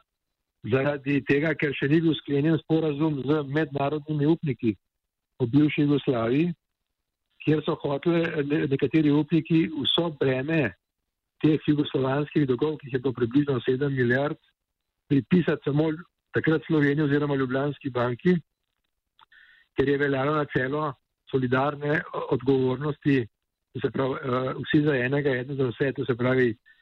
zaradi 0.70 1.20
tega, 1.28 1.54
ker 1.58 1.74
še 1.76 1.88
ni 1.90 2.00
bil 2.02 2.14
sklenjen 2.20 2.58
sporazum 2.62 3.20
z 3.26 3.42
mednarodnimi 3.52 4.28
upniki 4.32 4.74
v 5.40 5.48
bivši 5.52 5.84
Jugoslaviji, 5.84 6.50
kjer 7.44 7.62
so 7.62 7.76
hoteli 7.82 8.66
nekateri 8.72 9.12
upniki 9.14 9.66
vso 9.76 10.08
breme 10.20 10.72
teh 11.44 11.60
jugoslovanskih 11.68 12.46
dolgov, 12.48 12.78
ki 12.80 12.90
je 12.94 12.98
bilo 12.98 13.12
približno 13.14 13.60
7 13.60 13.92
milijard, 13.92 14.38
pripisati 15.10 15.62
samo 15.68 15.90
takrat 16.34 16.64
Sloveniji 16.66 17.04
oziroma 17.04 17.36
Ljubljanski 17.36 17.92
banki, 17.92 18.34
ker 19.76 19.88
je 19.88 19.98
veljalo 20.00 20.38
na 20.40 20.46
celo 20.50 20.94
solidarne 21.30 22.00
odgovornosti, 22.32 23.18
se 23.76 23.90
pravi, 23.92 24.16
uh, 24.24 24.56
vsi 24.64 24.80
za 24.86 24.94
enega, 24.96 25.34
eno 25.36 25.54
za 25.54 25.68
vse, 25.68 25.92
to 25.92 26.04
se 26.08 26.16
pravi, 26.16 26.54
Eh, 26.54 26.75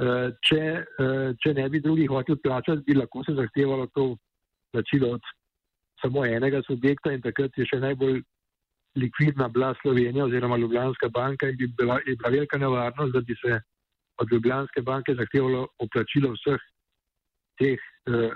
če, 0.00 0.62
eh, 0.80 1.30
če 1.42 1.54
ne 1.54 1.68
bi 1.68 1.80
drugi 1.84 2.06
hotel 2.08 2.38
plačati, 2.40 2.84
bi 2.86 2.96
lahko 2.96 3.24
se 3.24 3.34
zahtevalo 3.36 3.86
to 3.94 4.14
plačilo 4.72 5.14
od 5.16 5.32
samo 6.00 6.24
enega 6.24 6.62
subjekta 6.64 7.12
in 7.12 7.20
takrat 7.20 7.56
je 7.58 7.66
še 7.68 7.80
najbolj 7.82 8.22
likvidna 8.96 9.48
bila 9.48 9.74
Slovenija 9.82 10.24
oziroma 10.24 10.56
Ljubljanska 10.56 11.10
banka 11.12 11.50
in 11.50 11.56
bi 11.56 11.68
bila, 11.78 11.98
je 12.06 12.16
bila 12.16 12.30
velika 12.30 12.58
nevarnost, 12.58 13.12
da 13.12 13.20
bi 13.20 13.36
se 13.42 13.60
od 14.18 14.32
Ljubljanske 14.32 14.82
banke 14.82 15.14
zahtevalo 15.14 15.66
oplačilo 15.78 16.32
vseh 16.32 16.64
teh 17.60 17.76
eh, 18.08 18.32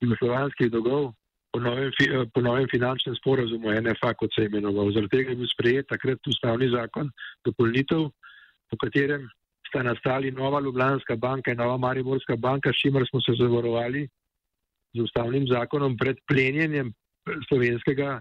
jugoslovanskih 0.00 0.72
dolgov 0.72 1.12
po 1.52 1.60
novem, 1.60 1.92
eh, 2.00 2.24
po 2.32 2.40
novem 2.40 2.66
finančnem 2.72 3.14
sporazumu 3.20 3.76
NFA, 3.84 4.14
kot 4.14 4.32
se 4.34 4.46
je 4.46 4.50
imenoval. 4.50 4.90
Zaradi 4.96 5.12
tega 5.18 5.30
je 5.30 5.40
bil 5.44 5.52
sprejet 5.52 5.92
takrat 5.92 6.26
ustavni 6.26 6.72
zakon 6.72 7.12
dopolnitev, 7.44 8.08
po 8.72 8.80
katerem 8.80 9.28
sta 9.72 9.82
nastali 9.82 10.30
Nova 10.30 10.60
Ljubljanska 10.60 11.16
banka 11.16 11.50
in 11.50 11.56
Nova 11.56 11.76
Mariborska 11.76 12.36
banka, 12.36 12.72
s 12.72 12.76
čimer 12.84 13.06
smo 13.08 13.20
se 13.20 13.32
zavarovali 13.40 14.08
z 14.92 15.00
ustavnim 15.00 15.46
zakonom 15.48 15.96
pred 15.96 16.16
plenjenjem 16.28 16.92
slovenskega 17.48 18.20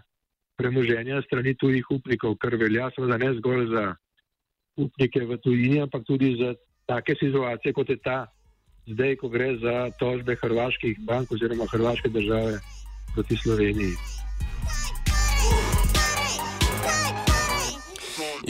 premoženja 0.55 1.21
strani 1.25 1.55
tujih 1.57 1.85
upnikov, 1.91 2.37
kar 2.39 2.55
velja 2.55 2.87
seveda 2.95 3.17
ne 3.17 3.33
zgolj 3.39 3.67
za 3.73 3.95
upnike 4.77 5.25
v 5.25 5.37
tujini, 5.43 5.81
ampak 5.81 6.07
tudi 6.07 6.35
za 6.39 6.53
take 6.87 7.15
situacije, 7.19 7.73
kot 7.73 7.89
je 7.89 7.97
ta 7.99 8.25
zdaj, 8.87 9.15
ko 9.19 9.29
gre 9.29 9.57
za 9.59 9.89
tožbe 9.99 10.35
hrvaških 10.39 11.03
bank 11.03 11.31
oziroma 11.31 11.67
hrvaške 11.71 12.09
države 12.09 12.59
proti 13.15 13.35
Sloveniji. 13.35 14.20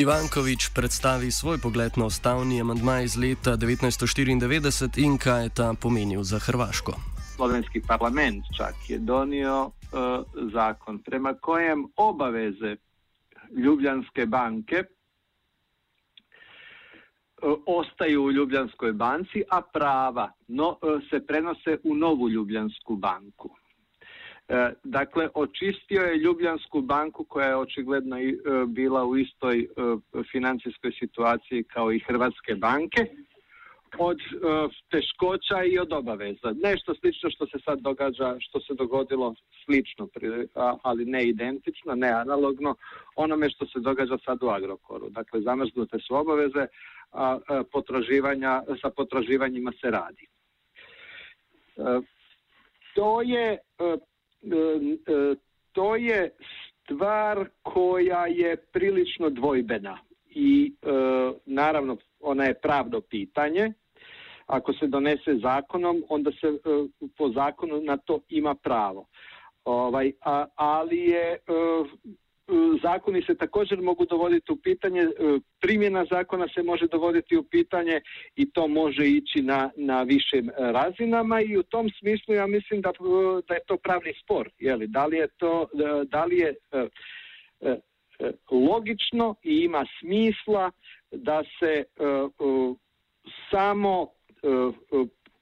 Ivankovič 0.02 0.74
predstavi 0.74 1.30
svoj 1.32 1.62
pogled 1.62 1.94
na 1.98 2.06
ustavni 2.10 2.62
amandma 2.62 3.02
iz 3.06 3.18
leta 3.18 3.54
1994 3.54 4.98
in 4.98 5.18
kaj 5.18 5.44
je 5.44 5.50
ta 5.50 5.74
pomenil 5.82 6.24
za 6.24 6.40
Hrvaško. 6.40 6.94
Slovenski 7.36 7.82
parlament 7.88 8.44
čak 8.58 8.76
je 8.90 8.98
donio 8.98 9.66
uh, 9.66 9.72
zakon 10.54 11.00
prema 11.06 11.34
kojem 11.34 11.86
obaveze 11.96 12.76
Ljubljanske 13.58 14.26
banke 14.26 14.84
uh, 14.84 14.90
ostaju 17.66 18.24
u 18.24 18.32
Ljubljanskoj 18.32 18.94
banci, 18.94 19.44
a 19.50 19.62
prava 19.62 20.32
no, 20.48 20.70
uh, 20.70 20.78
se 21.10 21.26
prenose 21.28 21.78
u 21.84 21.96
novu 21.96 22.30
Ljubljansku 22.30 22.96
banku. 22.96 23.61
E, 24.52 24.74
dakle, 24.84 25.30
očistio 25.34 26.02
je 26.02 26.18
Ljubljansku 26.18 26.82
banku 26.82 27.24
koja 27.24 27.48
je 27.48 27.58
očigledno 27.58 28.18
e, 28.18 28.34
bila 28.68 29.06
u 29.06 29.18
istoj 29.18 29.60
e, 29.60 29.66
financijskoj 30.32 30.92
situaciji 31.00 31.64
kao 31.64 31.92
i 31.92 32.00
Hrvatske 32.00 32.56
banke 32.56 33.06
od 33.98 34.18
teškoća 34.90 35.64
i 35.64 35.80
od 35.80 35.94
obaveza. 35.94 36.54
Nešto 36.64 36.96
slično 36.96 37.30
što 37.30 37.48
se 37.48 37.58
sad 37.66 37.80
događa, 37.80 38.36
što 38.40 38.60
se 38.60 38.74
dogodilo 38.74 39.36
slično, 39.66 40.08
ali 40.84 41.06
ne 41.06 41.28
identično, 41.28 41.96
ne 41.96 42.10
analogno, 42.10 42.76
onome 43.16 43.50
što 43.50 43.66
se 43.66 43.80
događa 43.80 44.18
sad 44.26 44.44
u 44.44 44.48
Agrokoru. 44.48 45.10
Dakle, 45.10 45.42
zamrznute 45.42 46.00
su 46.00 46.16
obaveze, 46.16 46.68
a 47.12 47.40
potraživanja, 47.72 48.64
sa 48.82 48.90
potraživanjima 48.90 49.72
se 49.82 49.92
radi. 49.92 50.28
To 52.96 53.22
je 53.22 53.58
to 55.72 55.96
je 55.96 56.32
stvar 56.84 57.50
koja 57.62 58.28
je 58.28 58.56
prilično 58.56 59.30
dvojbena 59.30 59.98
i 60.30 60.74
e, 60.82 60.88
naravno 61.46 61.98
ona 62.20 62.44
je 62.44 62.60
pravdo 62.62 63.02
pitanje. 63.02 63.74
Ako 64.46 64.74
se 64.74 64.88
donese 64.88 65.36
zakonom, 65.42 66.04
onda 66.10 66.32
se 66.32 66.60
po 67.18 67.30
zakonu 67.30 67.82
na 67.82 67.98
to 67.98 68.20
ima 68.30 68.56
pravo. 68.56 69.08
Ovaj, 69.66 70.12
a, 70.22 70.46
ali 70.56 70.98
je 70.98 71.38
zakoni 72.84 73.22
se 73.22 73.36
također 73.36 73.82
mogu 73.82 74.06
dovoditi 74.06 74.52
u 74.52 74.56
pitanje, 74.56 75.02
e, 75.02 75.10
primjena 75.60 76.06
zakona 76.12 76.48
se 76.54 76.64
može 76.64 76.88
dovoditi 76.88 77.38
u 77.38 77.44
pitanje 77.44 78.02
i 78.36 78.52
to 78.52 78.68
može 78.68 79.08
ići 79.08 79.42
na, 79.42 79.70
na 79.76 80.04
višim 80.04 80.50
razinama 80.58 81.42
i 81.42 81.58
u 81.58 81.64
tom 81.64 81.90
smislu 82.00 82.34
ja 82.34 82.48
mislim 82.48 82.82
da, 82.82 82.90
e, 82.90 83.42
da 83.48 83.54
je 83.54 83.66
to 83.68 83.78
pravni 83.78 84.14
spor. 84.24 84.50
Jeli? 84.58 84.88
Da 84.88 85.06
li 85.06 85.18
je 85.18 85.28
to, 85.28 85.68
e, 85.74 86.06
da 86.06 86.26
li 86.26 86.38
je 86.38 86.56
e, 86.72 86.88
logično 88.52 89.36
i 89.44 89.56
ima 89.56 89.86
smisla 90.00 90.72
da 91.12 91.44
se 91.60 91.74
e, 91.74 91.84
samo 93.52 94.08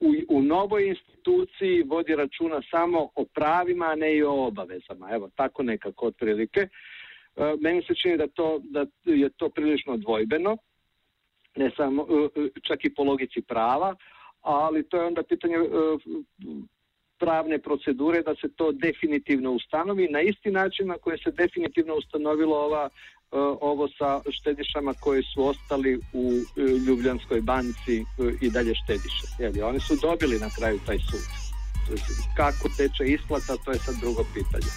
u, 0.00 0.14
u 0.28 0.42
novoj 0.42 0.88
instituciji 0.88 1.82
vodi 1.82 2.16
računa 2.16 2.60
samo 2.70 3.08
o 3.14 3.24
pravima, 3.24 3.86
a 3.86 3.94
ne 3.94 4.16
i 4.16 4.22
o 4.22 4.46
obavezama. 4.46 5.10
Evo, 5.12 5.30
tako 5.36 5.62
nekako 5.62 6.06
otprilike. 6.06 6.68
Meni 7.60 7.82
se 7.82 7.94
čini 7.94 8.16
da, 8.16 8.26
to, 8.26 8.60
da 8.64 8.86
je 9.04 9.30
to 9.36 9.48
prilično 9.48 9.96
dvojbeno, 9.96 10.56
ne 11.56 11.70
samo, 11.76 12.06
čak 12.62 12.84
i 12.84 12.94
po 12.94 13.02
logici 13.02 13.42
prava, 13.42 13.94
ali 14.40 14.88
to 14.88 14.96
je 14.96 15.06
onda 15.06 15.22
pitanje 15.22 15.56
pravne 17.20 17.58
procedure 17.58 18.22
da 18.22 18.34
se 18.40 18.48
to 18.56 18.72
definitivno 18.72 19.52
ustanovi 19.52 20.08
na 20.08 20.20
isti 20.20 20.50
način 20.50 20.86
na 20.86 20.96
koji 20.98 21.18
se 21.18 21.30
definitivno 21.30 21.94
ustanovilo 21.94 22.56
ova, 22.56 22.84
e, 22.88 22.90
ovo 23.60 23.88
sa 23.98 24.20
štedišama 24.30 24.92
koji 25.00 25.22
su 25.22 25.46
ostali 25.52 25.92
u 26.12 26.24
e, 26.32 26.60
Ljubljanskoj 26.86 27.40
banci 27.40 27.96
e, 27.98 28.04
i 28.40 28.50
dalje 28.50 28.74
štediše. 28.82 29.24
Jeli, 29.38 29.62
oni 29.62 29.80
su 29.80 29.94
dobili 30.02 30.38
na 30.38 30.50
kraju 30.58 30.78
taj 30.86 30.98
sud. 30.98 31.24
Kako 32.36 32.68
teče 32.76 33.04
isplata, 33.14 33.62
to 33.64 33.70
je 33.70 33.78
sad 33.78 33.94
drugo 34.00 34.22
pitanje. 34.34 34.70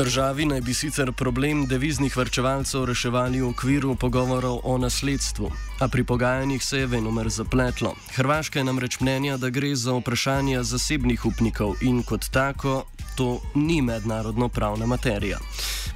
Državi 0.00 0.44
naj 0.46 0.60
bi 0.60 0.74
sicer 0.74 1.12
problem 1.12 1.66
deviznih 1.66 2.14
vrčevalcev 2.16 2.86
reševali 2.88 3.42
v 3.42 3.48
okviru 3.50 3.94
pogovorov 4.00 4.60
o 4.64 4.78
nasledstvu, 4.78 5.50
a 5.80 5.88
pri 5.88 6.04
pogajanjih 6.04 6.64
se 6.64 6.78
je 6.78 6.86
venomer 6.86 7.28
zapletlo. 7.28 7.92
Hrvaška 8.16 8.58
je 8.58 8.64
namreč 8.64 9.00
mnenja, 9.00 9.36
da 9.36 9.50
gre 9.50 9.74
za 9.76 9.92
vprašanje 9.92 10.62
zasebnih 10.62 11.26
upnikov 11.26 11.76
in 11.84 12.02
kot 12.02 12.30
tako 12.32 12.86
to 13.16 13.42
ni 13.54 13.82
mednarodno 13.82 14.48
pravna 14.48 14.86
materija. 14.86 15.38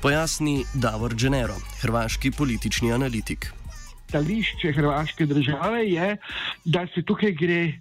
Pojasni 0.02 0.66
Davor 0.74 1.14
Genero, 1.14 1.56
hrvaški 1.80 2.30
politični 2.30 2.92
analitik. 2.92 3.52
Stališče 4.14 4.72
hrvaške 4.72 5.26
države 5.26 5.86
je, 5.86 6.16
da 6.64 6.86
se 6.94 7.02
tukaj 7.02 7.32
gre 7.32 7.72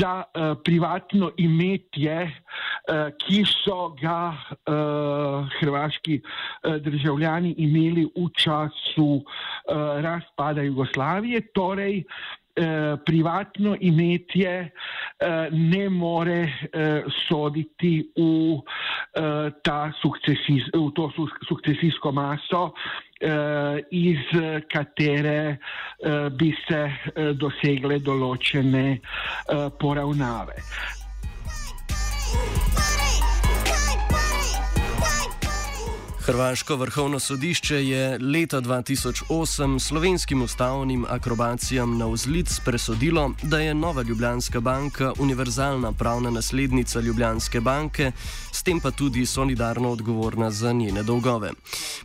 za 0.00 0.22
uh, 0.22 0.58
privatno 0.64 1.30
imetje, 1.36 2.22
uh, 2.24 3.14
ki 3.22 3.44
so 3.46 3.94
ga 4.00 4.34
uh, 4.34 5.46
hrvaški 5.60 6.20
uh, 6.22 6.74
državljani 6.76 7.54
imeli 7.58 8.04
v 8.16 8.26
času 8.34 9.10
uh, 9.14 9.22
razpada 10.02 10.62
Jugoslavije. 10.62 11.40
Torej, 11.54 12.02
Uh, 12.02 12.39
privatno 13.06 13.76
imetje 13.80 14.70
uh, 14.70 15.28
ne 15.52 15.88
more 15.88 16.42
uh, 16.42 17.12
soditi 17.28 18.12
v, 18.16 18.22
uh, 18.22 19.92
sukcesis, 20.02 20.66
v 20.74 20.90
to 20.94 21.10
sukcesijsko 21.48 22.12
maso, 22.12 22.72
Eh, 23.20 23.84
iz 23.90 24.18
katere 24.72 25.58
eh, 25.98 26.30
bi 26.32 26.54
se 26.64 26.78
eh, 26.88 27.32
dosegle 27.36 27.98
določene 28.00 28.84
poravnave. 29.76 30.56
Hrvaško 36.30 36.76
vrhovno 36.76 37.18
sodišče 37.20 37.76
je 37.86 38.18
leta 38.18 38.60
2008 38.60 39.78
slovenskim 39.78 40.42
ustavnim 40.42 41.06
akrobacijam 41.08 41.98
na 41.98 42.06
vzlic 42.06 42.60
presodilo, 42.64 43.32
da 43.42 43.58
je 43.58 43.74
Nova 43.74 44.02
Ljubljanska 44.02 44.60
banka 44.60 45.12
univerzalna 45.18 45.92
pravna 45.92 46.30
naslednica 46.30 47.00
Ljubljanske 47.00 47.60
banke, 47.60 48.12
s 48.52 48.62
tem 48.62 48.80
pa 48.80 48.90
tudi 48.90 49.26
solidarno 49.26 49.90
odgovorna 49.90 50.50
za 50.50 50.72
njene 50.72 51.02
dolgove. 51.02 51.50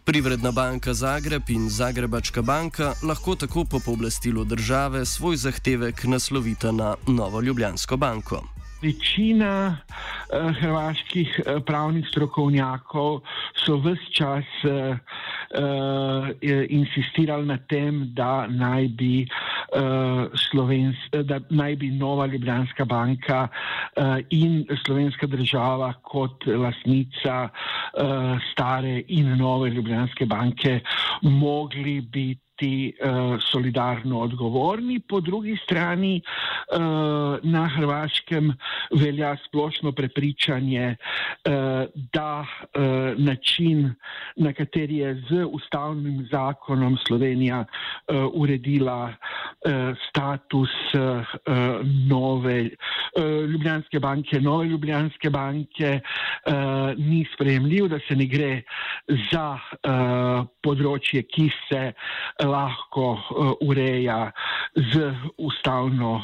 Privredna 0.03 0.51
banka 0.51 0.93
Zagreb 0.93 1.49
in 1.49 1.69
Zagrebačka 1.69 2.41
banka 2.41 2.93
lahko 3.03 3.35
tako 3.35 3.65
po 3.65 3.79
pooblastilu 3.79 4.43
države 4.43 5.05
svoj 5.05 5.37
zahtevek 5.37 6.03
naslovita 6.03 6.71
na 6.71 6.95
Novo 7.07 7.41
Ljubljansko 7.41 7.97
banko. 7.97 8.54
Večina 8.85 9.77
uh, 9.77 10.51
hrvaških 10.59 11.39
uh, 11.39 11.63
pravnih 11.65 12.05
strokovnjakov 12.11 13.23
so 13.65 13.79
vse 13.81 14.11
čas 14.13 14.45
uh, 14.63 14.93
uh, 15.57 16.29
insistirali 16.69 17.47
na 17.49 17.57
tem, 17.69 18.03
da 18.13 18.45
naj 18.47 18.87
bi, 18.97 19.25
uh, 19.25 20.29
Slovens, 20.49 21.01
da 21.11 21.39
naj 21.49 21.75
bi 21.81 21.89
Nova 21.89 22.25
Ljubljanska 22.29 22.85
banka 22.85 23.47
uh, 23.47 24.21
in 24.29 24.65
slovenska 24.85 25.27
država 25.27 25.93
kot 26.03 26.45
lasnica 26.45 27.49
uh, 27.49 28.37
stare 28.51 29.01
in 29.07 29.37
nove 29.37 29.69
Ljubljanske 29.69 30.25
banke 30.25 30.79
mogli 31.21 32.01
biti 32.01 32.44
biti 32.55 32.93
uh, 33.03 33.39
solidarno 33.51 34.19
odgovorni, 34.19 34.99
po 34.99 35.19
drugi 35.19 35.57
strani 35.63 36.21
uh, 36.21 36.79
na 37.43 37.67
Hrvaškem 37.67 38.53
velja 38.91 39.35
splošno 39.47 39.91
prepričanje, 39.91 40.95
uh, 40.95 41.53
da 42.13 42.41
uh, 42.41 43.17
način, 43.17 43.93
na 44.35 44.53
kateri 44.53 44.97
je 44.97 45.23
z 45.29 45.45
ustavnim 45.51 46.27
zakonom 46.31 46.97
Slovenija 47.07 47.65
uh, 47.65 48.15
uredila 48.33 49.03
uh, 49.05 49.97
status 50.09 50.69
uh, 50.93 51.25
nove 52.09 52.61
uh, 52.61 53.49
Ljubljanske 53.49 53.99
banke, 53.99 54.39
nove 54.39 54.65
Ljubljanske 54.65 55.29
banke, 55.29 55.99
uh, 56.47 56.53
ni 56.97 57.25
sprejemljiv, 57.33 57.87
da 57.87 57.99
se 58.07 58.15
ne 58.15 58.25
gre 58.25 58.61
za 59.31 59.47
uh, 59.53 60.47
področje, 60.63 61.23
ki 61.23 61.49
se 61.67 61.91
lahko 62.45 63.11
uh, 63.11 63.51
ureja 63.61 64.31
z 64.75 65.13
ustavno 65.37 66.15
uh, 66.15 66.23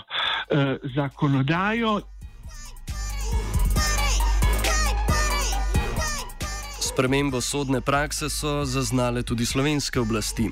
zakonodajo. 0.96 2.02
Spremembo 7.02 7.42
sodne 7.42 7.82
prakse 7.82 8.30
so 8.30 8.62
zaznale 8.66 9.24
tudi 9.24 9.46
slovenske 9.46 10.00
oblasti. 10.00 10.52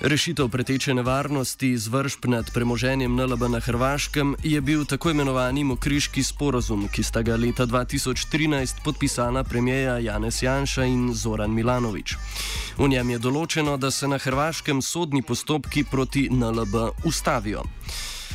Rešitev 0.00 0.48
preteče 0.48 0.94
nevarnosti 0.94 1.68
izvršb 1.68 2.24
nad 2.32 2.50
premoženjem 2.54 3.16
NLB 3.16 3.42
na 3.52 3.60
Hrvaškem 3.60 4.36
je 4.42 4.60
bil 4.60 4.84
tako 4.84 5.10
imenovani 5.10 5.64
Mokriški 5.64 6.22
sporozum, 6.22 6.88
ki 6.88 7.02
sta 7.02 7.22
ga 7.22 7.36
leta 7.36 7.66
2013 7.66 8.80
podpisala 8.84 9.44
premijeja 9.44 9.98
Janez 9.98 10.42
Janša 10.42 10.84
in 10.84 11.12
Zoran 11.14 11.52
Milanovič. 11.52 12.16
V 12.78 12.88
njem 12.88 13.10
je 13.10 13.18
določeno, 13.18 13.76
da 13.76 13.90
se 13.90 14.08
na 14.08 14.16
Hrvaškem 14.16 14.80
sodni 14.82 15.20
postopki 15.22 15.84
proti 15.84 16.30
NLB 16.32 17.04
ustavijo. 17.04 17.68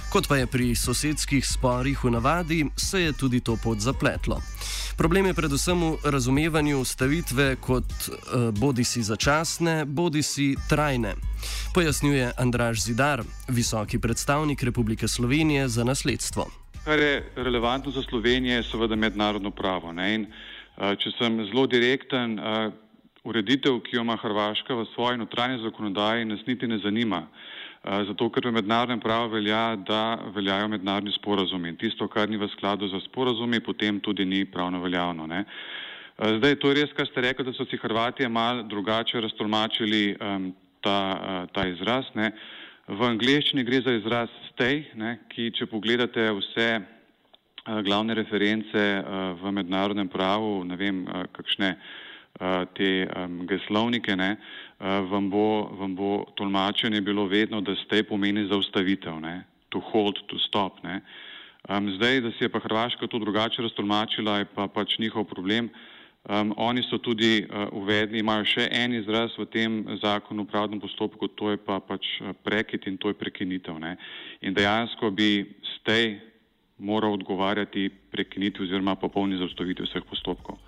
Kot 0.08 0.28
pa 0.28 0.38
je 0.40 0.48
pri 0.48 0.72
sosedskih 0.72 1.44
sporih 1.44 2.04
v 2.04 2.12
navadi, 2.16 2.66
se 2.80 3.02
je 3.02 3.14
tudi 3.14 3.42
to 3.44 3.58
pot 3.64 3.80
zapletlo. 3.80 4.40
Problem 4.98 5.26
je 5.26 5.34
predvsem 5.34 5.76
v 5.76 6.00
razumevanju 6.04 6.80
stavitve 6.86 7.56
kot 7.60 7.84
uh, 7.84 8.50
bodi 8.56 8.88
si 8.88 9.04
začasne, 9.04 9.84
bodi 9.86 10.24
si 10.24 10.56
trajne. 10.70 11.12
Pojasnjuje 11.76 12.32
Andraž 12.40 12.80
Zidar, 12.88 13.24
visoki 13.52 14.00
predstavnik 14.00 14.64
Republike 14.64 15.08
Slovenije 15.08 15.68
za 15.68 15.84
nasledstvo. 15.84 16.48
Kar 16.86 17.00
je 17.00 17.34
relevantno 17.36 17.92
za 17.92 18.02
Slovenijo, 18.02 18.56
je 18.56 18.64
seveda 18.64 18.96
mednarodno 18.96 19.52
pravo. 19.52 19.92
In, 19.92 20.32
uh, 20.32 20.96
če 20.96 21.12
sem 21.20 21.36
zelo 21.52 21.68
direkten, 21.68 22.40
uh, 22.40 22.72
ureditev, 23.28 23.84
ki 23.84 24.00
jo 24.00 24.08
ima 24.08 24.16
Hrvaška 24.16 24.72
v 24.72 24.88
svoji 24.96 25.18
notranji 25.18 25.60
zakonodaji, 25.68 26.26
nas 26.26 26.48
niti 26.48 26.68
ne 26.68 26.80
zanima. 26.80 27.28
Eh, 27.88 28.04
zato 28.04 28.28
ker 28.28 28.44
v 28.44 28.52
mednarodnem 28.52 29.00
pravu 29.00 29.30
velja, 29.32 29.78
da 29.88 30.20
veljajo 30.36 30.68
mednarodni 30.68 31.14
sporazumi 31.16 31.70
in 31.72 31.78
tisto, 31.80 32.08
kar 32.12 32.28
ni 32.28 32.36
v 32.36 32.50
skladu 32.52 32.90
z 32.92 33.00
sporazumi, 33.06 33.64
potem 33.64 34.02
tudi 34.04 34.26
ni 34.28 34.44
pravno 34.44 34.82
veljavno. 34.84 35.24
Ne. 35.28 35.46
Eh, 36.20 36.36
zdaj, 36.36 36.58
to 36.60 36.68
je 36.68 36.82
res, 36.82 36.92
kar 36.98 37.08
ste 37.08 37.24
rekli, 37.24 37.46
da 37.48 37.54
so 37.56 37.64
si 37.64 37.80
Hrvatije 37.80 38.28
mal 38.28 38.66
drugače 38.68 39.22
raztolmačili 39.24 40.18
um, 40.20 40.52
ta, 40.84 41.00
uh, 41.16 41.48
ta 41.56 41.64
izraz. 41.68 42.12
Ne. 42.16 42.34
V 42.92 43.08
angleščini 43.08 43.64
gre 43.64 43.80
za 43.80 43.96
izraz 43.96 44.36
stay, 44.50 44.84
ne, 44.96 45.22
ki, 45.32 45.54
če 45.56 45.70
pogledate 45.72 46.28
vse 46.42 46.68
uh, 46.82 47.80
glavne 47.88 48.20
reference 48.20 48.84
uh, 49.00 49.32
v 49.40 49.56
mednarodnem 49.62 50.12
pravu, 50.12 50.60
ne 50.68 50.76
vem, 50.76 51.06
uh, 51.08 51.24
kakšne 51.32 51.72
uh, 51.72 51.96
te 52.78 53.08
um, 53.10 53.40
geslovnike, 53.50 54.16
ne, 54.16 54.32
uh, 54.38 54.68
Eh, 54.78 55.02
vam 55.10 55.30
bo, 55.30 55.74
vam 55.74 55.96
bo 55.96 56.26
tolmačenje 56.38 57.02
bilo 57.02 57.26
vedno, 57.26 57.62
da 57.62 57.74
ste 57.76 58.04
pomeni 58.04 58.46
zaustavitev, 58.46 59.20
ne? 59.20 59.44
to 59.70 59.80
hold, 59.80 60.20
to 60.28 60.38
stop. 60.40 60.84
Ne? 60.84 61.02
Um, 61.70 61.90
zdaj, 61.98 62.22
da 62.22 62.32
si 62.32 62.46
je 62.46 62.50
pa 62.50 62.60
Hrvaška 62.60 63.08
to 63.08 63.20
drugače 63.20 63.62
raztolmačila, 63.62 64.38
je 64.38 64.46
pa 64.46 64.68
pač 64.68 65.00
njihov 65.00 65.26
problem. 65.26 65.70
Um, 66.30 66.54
oni 66.58 66.84
so 66.84 66.98
tudi 66.98 67.48
uh, 67.50 67.74
uvedli, 67.74 68.20
imajo 68.20 68.46
še 68.46 68.68
en 68.72 68.94
izraz 68.94 69.34
v 69.38 69.48
tem 69.50 69.82
zakonu 70.02 70.46
o 70.46 70.48
pravnem 70.48 70.80
postopku, 70.80 71.28
to 71.28 71.50
je 71.52 71.58
pa 71.58 71.80
pač 71.80 72.06
eh, 72.22 72.34
prekit 72.44 72.86
in 72.88 73.02
to 73.02 73.10
je 73.10 73.18
prekinitev. 73.18 73.80
Ne? 73.82 73.98
In 74.46 74.54
dejansko 74.54 75.10
bi 75.10 75.58
stej 75.80 76.20
mora 76.78 77.10
odgovarjati 77.10 77.90
prekiniti 78.14 78.62
oziroma 78.62 78.96
popolni 78.96 79.42
zaustaviti 79.42 79.88
vseh 79.90 80.06
postopkov. 80.06 80.62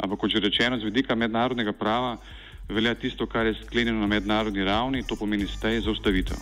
Ampak, 0.00 0.18
kot 0.18 0.30
že 0.32 0.40
rečeno, 0.40 0.80
z 0.80 0.88
vidika 0.88 1.14
mednarodnega 1.14 1.72
prava 1.76 2.16
velja 2.68 2.94
tisto, 2.94 3.26
kar 3.26 3.46
je 3.46 3.54
sklenjeno 3.54 4.00
na 4.00 4.06
mednarodni 4.06 4.64
ravni, 4.64 5.04
to 5.04 5.16
pomeni 5.16 5.46
stej 5.46 5.80
zaustavitev. 5.84 6.36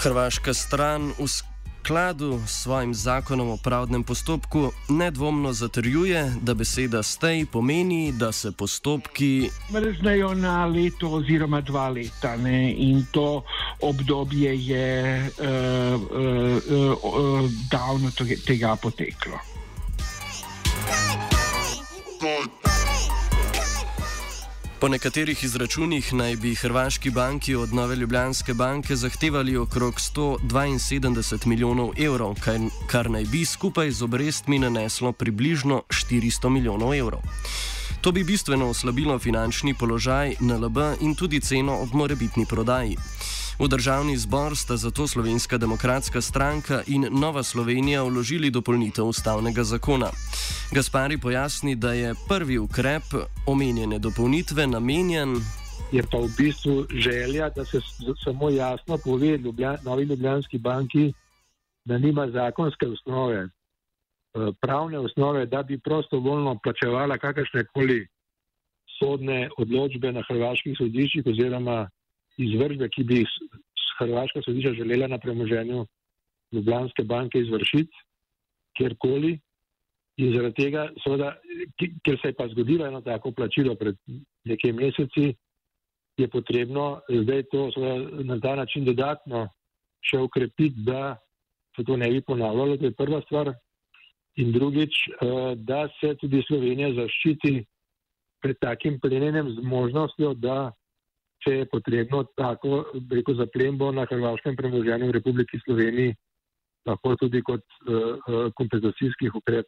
Hrvaška 0.00 0.54
stran 0.54 1.12
v 1.18 1.28
skladu 1.90 2.40
s 2.46 2.62
svojim 2.62 2.94
zakonom 2.94 3.50
o 3.50 3.56
pravdnem 3.56 4.02
postopku 4.02 4.70
nedvomno 4.88 5.52
zatrjuje, 5.52 6.32
da 6.42 6.54
beseda 6.54 7.02
stej 7.02 7.46
pomeni, 7.46 8.12
da 8.12 8.32
se 8.32 8.52
postopki 8.52 9.50
mrznejo 9.72 10.34
na 10.34 10.66
leto 10.66 11.10
oziroma 11.10 11.60
dva 11.60 11.88
leta 11.88 12.36
ne? 12.36 12.74
in 12.78 13.06
to 13.10 13.42
obdobje 13.82 14.66
je 14.66 15.18
uh, 15.18 16.02
uh, 16.02 17.04
uh, 17.04 17.50
davno 17.70 18.10
tega 18.46 18.76
poteklo. 18.76 19.59
Po 24.80 24.88
nekaterih 24.88 25.44
izračunih 25.44 26.14
naj 26.14 26.36
bi 26.36 26.54
hrvaški 26.54 27.10
banki 27.10 27.54
od 27.54 27.74
Nove 27.74 27.96
Ljubljanske 27.96 28.54
banke 28.54 28.96
zahtevali 28.96 29.56
okrog 29.56 29.94
172 29.94 31.46
milijonov 31.46 31.90
evrov, 31.98 32.34
kar 32.86 33.10
naj 33.10 33.24
bi 33.24 33.44
skupaj 33.44 33.90
z 33.90 34.02
obrestmi 34.02 34.58
naneslo 34.58 35.12
približno 35.12 35.82
400 35.88 36.48
milijonov 36.48 36.94
evrov. 36.94 37.20
To 38.00 38.12
bi 38.12 38.24
bistveno 38.24 38.68
oslabilo 38.68 39.18
finančni 39.18 39.74
položaj 39.74 40.34
NLB 40.40 40.78
in 41.00 41.14
tudi 41.14 41.40
ceno 41.40 41.76
ob 41.82 41.92
morebitni 41.92 42.46
prodaji. 42.46 42.96
V 43.60 43.68
državni 43.68 44.16
zbor 44.16 44.56
sta 44.56 44.76
zato 44.76 45.04
Slovenska 45.06 45.58
demokratska 45.58 46.20
stranka 46.20 46.80
in 46.86 47.04
Nova 47.12 47.42
Slovenija 47.42 48.02
vložili 48.02 48.50
dopolnitev 48.50 49.04
ustavnega 49.04 49.64
zakona. 49.64 50.08
Gaspari 50.72 51.18
pojasni, 51.20 51.76
da 51.76 51.92
je 51.92 52.14
prvi 52.28 52.58
ukrep 52.58 53.02
omenjene 53.46 53.98
dopolnitve 53.98 54.66
namenjen. 54.66 55.36
Je 55.92 56.02
pa 56.12 56.18
v 56.18 56.32
bistvu 56.38 56.86
želja, 56.88 57.50
da 57.50 57.64
se 57.64 57.80
samo 58.24 58.50
jasno 58.50 58.98
pove 59.04 59.36
Ljubljan, 59.36 59.76
Novi 59.84 60.04
Ljubljanski 60.04 60.58
banki, 60.58 61.12
da 61.84 61.98
nima 61.98 62.30
zakonske 62.30 62.86
osnove, 62.86 63.44
eh, 63.44 63.48
pravne 64.60 64.98
osnove, 64.98 65.46
da 65.46 65.62
bi 65.62 65.78
prostovoljno 65.78 66.58
plačevala 66.62 67.18
kakršne 67.18 67.64
koli 67.64 68.08
sodne 68.98 69.48
odločbe 69.58 70.12
na 70.12 70.22
hrvaških 70.28 70.76
sodiščih 70.78 71.26
oziroma 71.26 71.88
izvršbe, 72.46 72.88
ki 72.88 73.04
bi 73.04 73.24
Hrvaška 74.00 74.40
sodišča 74.42 74.72
želela 74.78 75.08
na 75.08 75.18
premoženju 75.18 75.84
Ljubljanske 76.52 77.04
banke 77.04 77.38
izvršiti, 77.38 78.04
kjerkoli. 78.78 79.38
In 80.20 80.32
zaradi 80.34 80.64
tega, 80.64 80.88
seveda, 81.04 81.34
ker 82.04 82.18
se 82.20 82.32
je 82.32 82.36
pa 82.36 82.48
zgodilo 82.48 82.86
eno 82.86 83.00
tako 83.00 83.32
plačilo 83.32 83.74
pred 83.74 83.96
nekaj 84.44 84.72
meseci, 84.72 85.34
je 86.16 86.28
potrebno 86.28 87.00
zdaj 87.08 87.42
to 87.52 87.70
seveda, 87.72 88.24
na 88.24 88.40
ta 88.40 88.54
način 88.56 88.84
dodatno 88.84 89.46
še 90.04 90.18
ukrepiti, 90.18 90.84
da 90.84 91.16
se 91.76 91.84
to 91.84 91.96
ne 91.96 92.10
bi 92.10 92.20
ponavljalo. 92.20 92.76
To 92.76 92.84
je 92.84 92.96
prva 92.96 93.20
stvar. 93.28 93.52
In 94.36 94.52
drugič, 94.52 94.96
eh, 95.08 95.54
da 95.56 95.88
se 96.00 96.14
tudi 96.20 96.42
Slovenija 96.46 96.92
zaščiti 96.94 97.64
pred 98.40 98.56
takim 98.60 99.00
plenjenjem 99.00 99.50
z 99.56 99.62
možnostjo, 99.62 100.34
da 100.34 100.72
če 101.44 101.54
je 101.54 101.66
potrebno 101.72 102.24
tako 102.36 102.84
reko 103.10 103.34
zaplembo 103.34 103.90
na 103.92 104.06
hrvaškem 104.10 104.56
premoženju 104.56 105.08
v 105.08 105.16
Republiki 105.16 105.60
Sloveniji, 105.64 106.14
lahko 106.88 107.16
tudi 107.20 107.42
kot 107.42 107.62
uh, 107.62 108.48
kompenzacijski 108.56 109.30
ukrep 109.34 109.66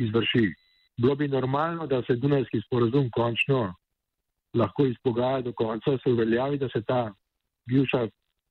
izvrši. 0.00 0.46
Bilo 1.00 1.16
bi 1.16 1.28
normalno, 1.28 1.86
da 1.86 2.02
se 2.06 2.16
Dunajski 2.16 2.62
sporozum 2.66 3.10
končno 3.12 3.74
lahko 4.56 4.86
izpogaja 4.86 5.42
do 5.44 5.52
konca, 5.52 5.98
se 6.02 6.12
uveljavi, 6.12 6.58
da 6.58 6.68
se 6.72 6.82
ta 6.88 7.12
bivša 7.68 8.06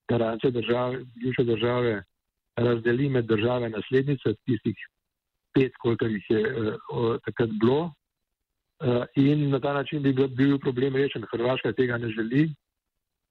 garancija 0.10 0.52
države, 0.52 1.02
bivše 1.16 1.44
države 1.44 2.04
razdeli 2.56 3.10
med 3.10 3.26
države 3.26 3.70
naslednice, 3.70 4.36
tistih 4.46 4.78
pet, 5.54 5.74
koliko 5.82 6.06
jih 6.06 6.26
je 6.30 6.44
uh, 6.46 7.18
takrat 7.26 7.50
bilo, 7.62 7.90
Eh, 7.90 8.05
in 9.16 9.50
na 9.50 9.60
ta 9.60 9.74
način 9.74 10.04
bi 10.04 10.14
bil 10.14 10.60
problem 10.60 10.96
rešen. 10.96 11.24
Hrvaška 11.32 11.74
tega 11.74 11.98
ne 11.98 12.10
želi, 12.10 12.50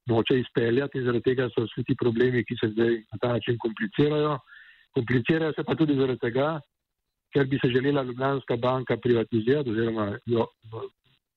noče 0.07 0.39
izpeljati 0.41 0.99
in 0.99 1.05
zaradi 1.05 1.23
tega 1.23 1.49
so 1.55 1.65
vsi 1.65 1.85
ti 1.85 1.97
problemi, 2.01 2.45
ki 2.45 2.57
se 2.61 2.69
zdaj 2.73 2.95
na 3.13 3.19
ta 3.21 3.33
način 3.33 3.59
komplicirajo. 3.59 4.39
Komplicirajo 4.95 5.53
se 5.53 5.65
pa 5.65 5.75
tudi 5.75 5.97
zaradi 5.97 6.21
tega, 6.21 6.61
ker 7.35 7.47
bi 7.47 7.59
se 7.59 7.69
želela 7.69 8.03
Ljubljanska 8.03 8.57
banka 8.57 8.97
privatizirati 8.97 9.71
oziroma 9.71 10.19
jo 10.27 10.47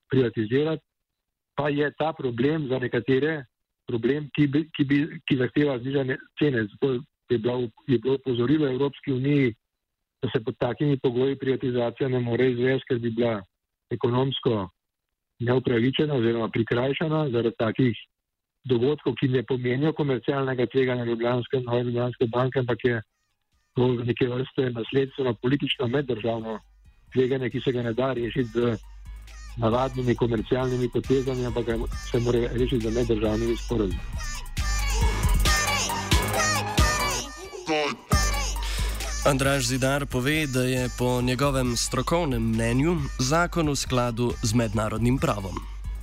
privatizirati, 0.09 0.83
pa 1.55 1.69
je 1.69 1.91
ta 1.97 2.13
problem 2.13 2.67
za 2.67 2.79
nekatere 2.79 3.45
problem, 3.87 4.29
ki, 4.35 4.47
bi, 4.47 4.63
ki, 4.75 4.83
bi, 4.83 4.97
ki 5.27 5.37
zahteva 5.37 5.79
znižanje 5.79 6.17
cene. 6.39 6.67
Zato 6.73 6.99
je 7.29 7.37
bilo, 7.37 7.69
je 7.87 7.97
bilo 7.97 8.15
upozorilo 8.15 8.67
Evropski 8.67 9.11
uniji, 9.11 9.53
da 10.21 10.29
se 10.29 10.43
pod 10.43 10.57
takimi 10.59 10.99
pogoji 10.99 11.35
privatizacija 11.35 12.09
ne 12.09 12.19
more 12.19 12.51
izvesti, 12.51 12.87
ker 12.89 12.99
bi 12.99 13.09
bila 13.09 13.41
ekonomsko 13.91 14.69
neupravičena 15.39 16.13
oziroma 16.13 16.49
prikrajšana 16.49 17.29
zaradi 17.29 17.55
takih 17.59 17.97
dogodkov, 18.65 19.15
ki 19.19 19.27
ne 19.27 19.43
pomenijo 19.43 19.93
komercialnega 19.93 20.65
tveganja 20.65 21.05
Ljubljanske, 21.05 21.61
nove 21.65 21.83
Ljubljanske 21.83 22.27
banke, 22.33 22.59
ampak 22.59 22.83
je 22.83 23.01
to 23.75 23.87
neke 23.93 24.27
vrste 24.27 24.69
nasledstveno 24.79 25.33
politično 25.41 25.87
meddržavno 25.87 26.59
tveganje, 27.13 27.49
ki 27.49 27.61
se 27.61 27.71
ga 27.71 27.83
ne 27.83 27.93
da 27.93 28.13
rešiti 28.13 28.49
z 28.49 28.75
navadnimi 29.57 30.15
komercialnimi 30.15 30.89
potezami, 30.93 31.45
ampak 31.45 31.65
se 32.11 32.19
mora 32.19 32.39
rešiti 32.53 32.89
z 32.89 32.95
meddržavnimi 32.95 33.57
sporazumi. 33.57 34.46
Andraž 39.27 39.65
Zidar 39.67 40.05
pove, 40.05 40.47
da 40.47 40.61
je 40.61 40.89
po 40.99 41.21
njegovem 41.21 41.75
strokovnem 41.75 42.43
mnenju 42.49 42.95
zakon 43.19 43.69
v 43.69 43.75
skladu 43.75 44.31
z 44.43 44.53
mednarodnim 44.55 45.17
pravom. 45.19 45.51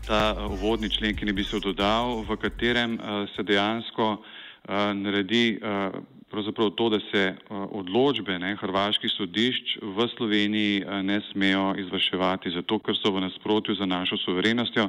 Ta 0.06 0.36
uh, 0.36 0.52
uvodni 0.52 0.90
člen, 0.92 1.16
ki 1.16 1.24
ne 1.24 1.32
bi 1.32 1.44
se 1.44 1.56
dodal, 1.60 2.20
v 2.28 2.36
katerem 2.36 2.98
uh, 3.00 3.24
se 3.36 3.42
dejansko 3.42 4.10
uh, 4.12 4.92
naredi 4.92 5.56
uh, 5.56 6.76
to, 6.76 6.88
da 6.90 7.00
se 7.12 7.36
odločbe 7.48 8.38
ne, 8.38 8.56
hrvaških 8.60 9.10
sodišč 9.16 9.78
v 9.80 10.08
Sloveniji 10.16 10.84
ne 11.02 11.20
smejo 11.32 11.74
izvrševati, 11.78 12.50
zato 12.50 12.78
ker 12.78 12.96
so 12.98 13.08
v 13.14 13.24
nasprotju 13.24 13.74
z 13.74 13.86
našo 13.86 14.20
suverenostjo, 14.20 14.88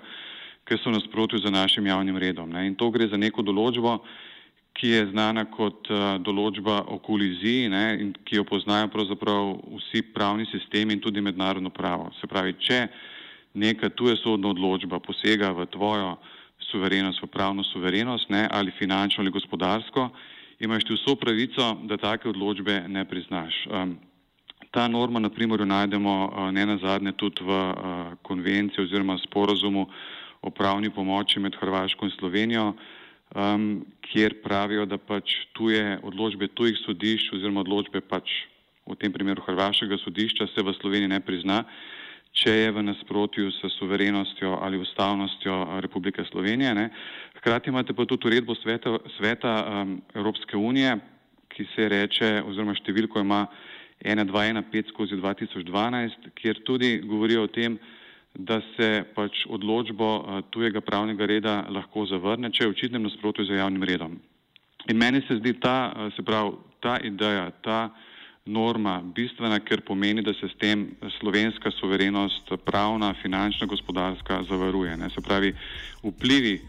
ker 0.67 0.79
so 0.81 0.89
v 0.89 0.99
nasprotju 0.99 1.39
z 1.39 1.51
našim 1.51 1.87
javnim 1.87 2.17
redom. 2.17 2.49
Ne. 2.49 2.67
In 2.67 2.75
to 2.75 2.91
gre 2.91 3.07
za 3.07 3.17
neko 3.17 3.45
določbo, 3.47 4.01
ki 4.75 4.89
je 4.91 5.05
znana 5.13 5.45
kot 5.47 5.87
uh, 5.87 6.17
določba 6.19 6.81
o 6.91 6.99
koliziji 6.99 7.69
ne, 7.71 7.83
in 8.03 8.09
ki 8.27 8.41
jo 8.41 8.45
poznajo 8.47 8.89
pravzaprav 8.91 9.53
vsi 9.77 10.01
pravni 10.15 10.47
sistemi 10.51 10.97
in 10.97 11.03
tudi 11.03 11.23
mednarodno 11.23 11.71
pravo. 11.71 12.09
Se 12.19 12.27
pravi, 12.27 12.57
če 12.59 12.81
neka 13.55 13.89
tuja 13.95 14.17
sodna 14.19 14.51
odločba 14.51 14.99
posega 14.99 15.53
v 15.55 15.67
tvojo 15.71 16.17
suverenost, 16.71 17.23
v 17.23 17.31
pravno 17.31 17.63
suverenost 17.63 18.29
ne, 18.29 18.47
ali 18.51 18.73
finančno 18.75 19.23
ali 19.23 19.31
gospodarsko, 19.31 20.09
imaš 20.59 20.83
ti 20.83 20.97
vso 20.97 21.15
pravico, 21.15 21.71
da 21.87 21.97
take 21.97 22.29
odločbe 22.29 22.83
ne 22.91 23.05
priznaš. 23.07 23.61
Um, 23.71 23.95
ta 24.75 24.89
norma, 24.91 25.23
na 25.23 25.31
primer, 25.31 25.63
jo 25.63 25.69
najdemo 25.71 26.15
uh, 26.27 26.51
ne 26.51 26.67
nazadnje 26.67 27.15
tudi 27.15 27.47
v 27.47 27.55
uh, 27.55 28.11
konvenciji 28.27 28.83
oziroma 28.83 29.15
sporozumu 29.23 29.87
o 30.43 30.51
pravni 30.51 30.91
pomoči 30.91 31.39
med 31.39 31.55
Hrvaško 31.55 32.05
in 32.05 32.11
Slovenijo, 32.19 32.73
um, 33.35 33.85
kjer 34.01 34.39
pravijo, 34.43 34.85
da 34.85 34.97
pač 34.97 35.35
tuje 35.53 35.99
odločbe 36.03 36.47
tujih 36.55 36.77
sodišč 36.85 37.33
oziroma 37.35 37.65
odločbe 37.65 38.01
pač 38.01 38.31
v 38.85 38.95
tem 39.01 39.11
primeru 39.11 39.43
Hrvaškega 39.45 39.97
sodišča 39.97 40.47
se 40.53 40.61
v 40.61 40.73
Sloveniji 40.77 41.09
ne 41.09 41.19
prizna, 41.19 41.63
če 42.35 42.51
je 42.51 42.71
v 42.71 42.83
nasprotju 42.85 43.49
s 43.51 43.71
suverenostjo 43.79 44.59
ali 44.61 44.77
ustavnostjo 44.77 45.79
Republike 45.81 46.25
Slovenije. 46.29 46.73
Ne. 46.75 46.89
Hkrati 47.39 47.71
imate 47.71 47.95
pa 47.95 48.05
tudi 48.05 48.27
uredbo 48.27 48.55
sveta, 48.55 48.97
sveta 49.17 49.53
um, 49.63 50.01
Evropske 50.13 50.57
unije, 50.57 50.97
ki 51.49 51.65
se 51.75 51.89
reče 51.89 52.29
oziroma 52.43 52.75
številko 52.75 53.23
ima 53.23 53.45
1215 54.03 54.91
skozi 54.91 55.15
2012, 55.15 56.29
kjer 56.35 56.59
tudi 56.67 56.99
govorijo 57.07 57.47
o 57.47 57.51
tem, 57.51 57.79
da 58.35 58.61
se 58.75 59.03
pač 59.15 59.45
odločbo 59.49 60.09
eh, 60.17 60.41
tujega 60.49 60.81
pravnega 60.81 61.25
reda 61.25 61.55
lahko 61.69 62.05
zavrne, 62.05 62.51
če 62.51 62.63
je 62.63 62.69
v 62.69 62.75
očitnem 62.75 63.03
nasprotju 63.07 63.45
z 63.45 63.59
javnim 63.59 63.83
redom. 63.83 64.19
In 64.91 64.97
meni 64.97 65.23
se 65.27 65.39
zdi 65.39 65.55
ta, 65.59 65.93
eh, 65.95 66.11
se 66.15 66.23
pravi, 66.23 66.57
ta 66.79 66.99
ideja, 66.99 67.49
ta 67.63 67.89
norma 68.45 69.01
bistvena, 69.01 69.59
ker 69.59 69.81
pomeni, 69.81 70.21
da 70.21 70.33
se 70.33 70.47
s 70.47 70.57
tem 70.61 70.91
slovenska 71.19 71.71
suverenost 71.71 72.53
pravna, 72.65 73.13
finančna, 73.21 73.65
gospodarska 73.65 74.43
zavaruje. 74.49 74.97
Ne? 74.97 75.09
Se 75.09 75.21
pravi, 75.21 75.55
vplivi 76.03 76.61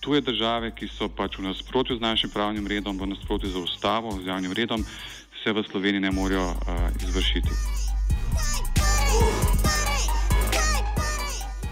tuje 0.00 0.20
države, 0.20 0.72
ki 0.74 0.88
so 0.88 1.08
pač 1.08 1.38
v 1.38 1.46
nasprotju 1.46 1.96
z 1.96 2.00
našim 2.00 2.30
pravnim 2.30 2.66
redom, 2.66 2.98
v 2.98 3.12
nasprotju 3.14 3.50
z 3.50 3.62
ustavo, 3.62 4.16
z 4.18 4.26
javnim 4.26 4.52
redom, 4.52 4.82
se 5.44 5.52
v 5.52 5.62
Sloveniji 5.70 6.00
ne 6.00 6.10
morejo 6.10 6.50
uh, 6.50 6.90
izvršiti. 7.02 7.79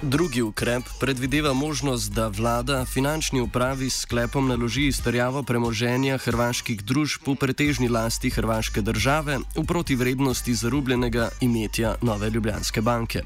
Drugi 0.02 0.42
ukrep 0.42 0.82
predvideva 1.00 1.52
možnost, 1.52 2.14
da 2.14 2.28
vlada 2.28 2.84
finančni 2.84 3.40
upravi 3.40 3.90
s 3.90 4.00
sklepom 4.00 4.48
naloži 4.48 4.86
izterjavo 4.86 5.42
premoženja 5.42 6.18
hrvaških 6.22 6.84
družb 6.84 7.26
v 7.26 7.34
pretežni 7.34 7.88
lasti 7.88 8.30
hrvaške 8.30 8.80
države 8.80 9.40
v 9.56 9.64
protivrednosti 9.66 10.54
zarubljenega 10.54 11.28
imetja 11.42 11.94
Nove 12.02 12.30
Ljubljanske 12.30 12.80
banke. 12.80 13.22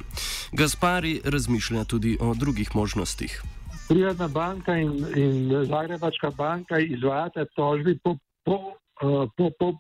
Gaspari 0.53 1.21
razmišlja 1.25 1.85
tudi 1.85 2.17
o 2.21 2.33
drugih 2.35 2.71
možnostih. 2.75 3.43
Privatna 3.89 4.29
banka 4.29 4.77
in, 4.77 5.05
in 5.17 5.65
Zagrebačka 5.69 6.31
banka 6.31 6.79
izvajata 6.79 7.45
tožbi 7.57 7.99
po, 8.05 8.17
po, 8.45 8.57
uh, 8.57 9.29
po, 9.37 9.51
po, 9.59 9.73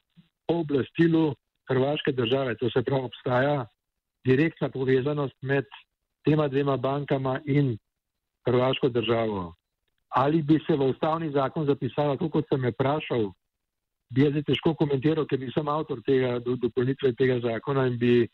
po 0.46 0.54
oblastilu 0.60 1.34
Hrvaške 1.68 2.12
države. 2.12 2.56
To 2.60 2.70
se 2.70 2.82
pravi, 2.82 3.04
obstaja 3.04 3.66
direktna 4.26 4.68
povezanost 4.68 5.34
med 5.40 5.64
tema 6.24 6.48
dvema 6.48 6.76
bankama 6.76 7.40
in 7.46 7.76
Hrvaško 8.46 8.88
državo. 8.88 9.54
Ali 10.08 10.42
bi 10.42 10.58
se 10.66 10.76
v 10.76 10.90
ustavni 10.90 11.30
zakon 11.30 11.66
zapisalo, 11.66 12.16
tako 12.16 12.28
kot 12.28 12.48
sem 12.48 12.60
me 12.60 12.70
vprašal, 12.70 13.30
bi 14.10 14.26
jaz 14.26 14.36
težko 14.46 14.74
komentiral, 14.74 15.26
ker 15.26 15.40
nisem 15.40 15.68
avtor 15.68 16.02
tega 16.06 16.38
do, 16.38 16.56
dopolnitve 16.56 17.14
tega 17.16 17.38
zakona 17.40 17.86
in 17.88 17.98
bi 17.98 18.28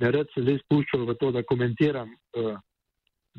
ne 0.00 0.10
rad 0.10 0.28
se 0.34 0.44
zdaj 0.44 0.60
spuščal 0.64 1.06
v 1.08 1.16
to, 1.20 1.32
da 1.34 1.42
komentiram 1.42 2.12
uh, 2.12 2.58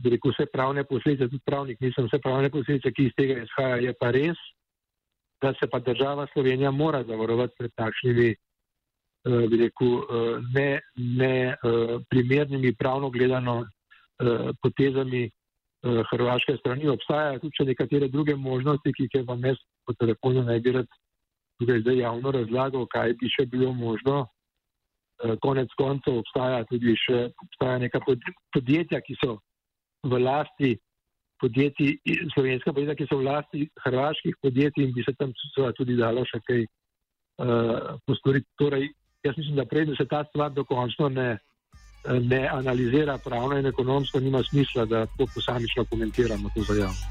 rekel, 0.04 0.32
vse 0.32 0.46
pravne 0.52 0.84
posledice, 0.84 1.30
tudi 1.30 1.44
pravnik 1.46 1.80
nisem, 1.82 2.08
vse 2.08 2.20
pravne 2.20 2.50
posledice, 2.50 2.92
ki 2.92 3.08
iz 3.08 3.16
tega 3.18 3.42
izhaja, 3.44 3.80
je 3.88 3.94
pa 4.00 4.12
res, 4.12 4.38
da 5.42 5.54
se 5.60 5.68
pa 5.68 5.80
država 5.80 6.28
Slovenija 6.34 6.72
mora 6.72 7.04
zavarovati 7.04 7.56
pred 7.58 7.72
takšnimi 7.76 8.36
uh, 9.26 9.46
rekel, 9.62 9.94
uh, 10.00 10.40
ne, 10.54 10.80
ne 10.96 11.36
uh, 11.54 12.00
primernimi 12.10 12.76
pravno 12.76 13.10
gledano 13.10 13.66
potezami 14.62 15.24
hrvaške 15.82 16.54
strani. 16.60 16.86
Obstajajo 16.94 17.40
tudi 17.42 17.58
še 17.58 17.64
nekatere 17.72 18.10
druge 18.14 18.36
možnosti, 18.38 18.92
ki 18.94 19.08
jih 19.08 19.24
vam 19.26 19.42
jaz 19.50 19.58
po 19.82 19.96
telefonu 19.98 20.44
ne 20.46 20.60
bi 20.62 20.76
rad 20.76 20.86
tukaj 21.58 21.82
zdaj 21.82 21.98
javno 22.04 22.32
razlagal, 22.36 22.86
kaj 22.94 23.16
bi 23.18 23.32
še 23.34 23.48
bilo 23.50 23.72
možno. 23.74 24.28
Konec 25.42 25.74
koncev 25.78 26.20
obstaja 26.22 26.62
tudi 26.70 26.94
še 26.98 27.32
obstaja 27.48 27.82
neka 27.82 28.02
podjetja, 28.54 29.02
ki 29.02 29.18
so 29.22 29.40
v 30.06 30.22
lasti 30.22 30.76
podjetij, 31.42 31.98
slovenska 32.34 32.74
podjetja, 32.74 32.98
ki 32.98 33.10
so 33.10 33.20
v 33.20 33.28
lasti 33.28 33.68
hrvaških 33.86 34.38
podjetij 34.42 34.86
in 34.86 34.96
bi 34.96 35.06
se 35.06 35.14
tam 35.18 35.34
tudi 35.78 35.98
dalo 35.98 36.26
še 36.26 36.42
kaj 36.46 36.66
uh, 36.66 37.98
postoriti. 38.06 38.50
Torej, 38.62 38.90
jaz 39.24 39.38
mislim, 39.38 39.56
da 39.56 39.66
prej, 39.66 39.86
da 39.86 39.96
se 39.96 40.06
ta 40.06 40.24
stvar 40.30 40.52
dokončno 40.52 41.10
ne, 41.10 41.38
ne 42.22 42.48
analizira 42.52 43.18
pravno 43.18 43.58
in 43.58 43.66
ekonomsko, 43.66 44.20
nima 44.20 44.44
smisla, 44.44 44.86
da 44.86 45.06
to 45.06 45.26
posamično 45.36 45.86
komentiramo 45.86 46.50
to 46.56 46.62
za 46.64 46.74
javnost. 46.74 47.06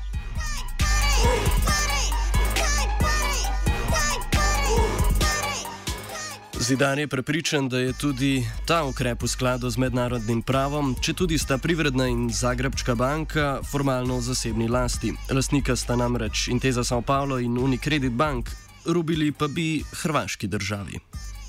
Zidar 6.58 6.98
je 6.98 7.08
prepričan, 7.08 7.68
da 7.68 7.78
je 7.78 7.92
tudi 7.92 8.44
ta 8.66 8.84
ukrep 8.84 9.22
v 9.22 9.28
skladu 9.28 9.70
z 9.70 9.78
mednarodnim 9.78 10.42
pravom, 10.42 10.94
če 11.02 11.14
tudi 11.14 11.38
sta 11.38 11.58
Privredna 11.58 12.06
in 12.06 12.28
Zagrebčka 12.30 12.94
banka 12.94 13.58
formalno 13.72 14.20
v 14.20 14.20
zasebni 14.20 14.68
lasti. 14.68 15.10
Lastnika 15.32 15.76
sta 15.76 15.96
namreč 15.96 16.48
Inteza 16.48 16.84
Sao 16.84 17.02
Paulo 17.02 17.38
in 17.38 17.58
Unicredit 17.58 18.12
Bank, 18.12 18.50
rubili 18.86 19.32
pa 19.32 19.48
bi 19.48 19.82
hrvaški 20.02 20.46
državi. 20.46 21.00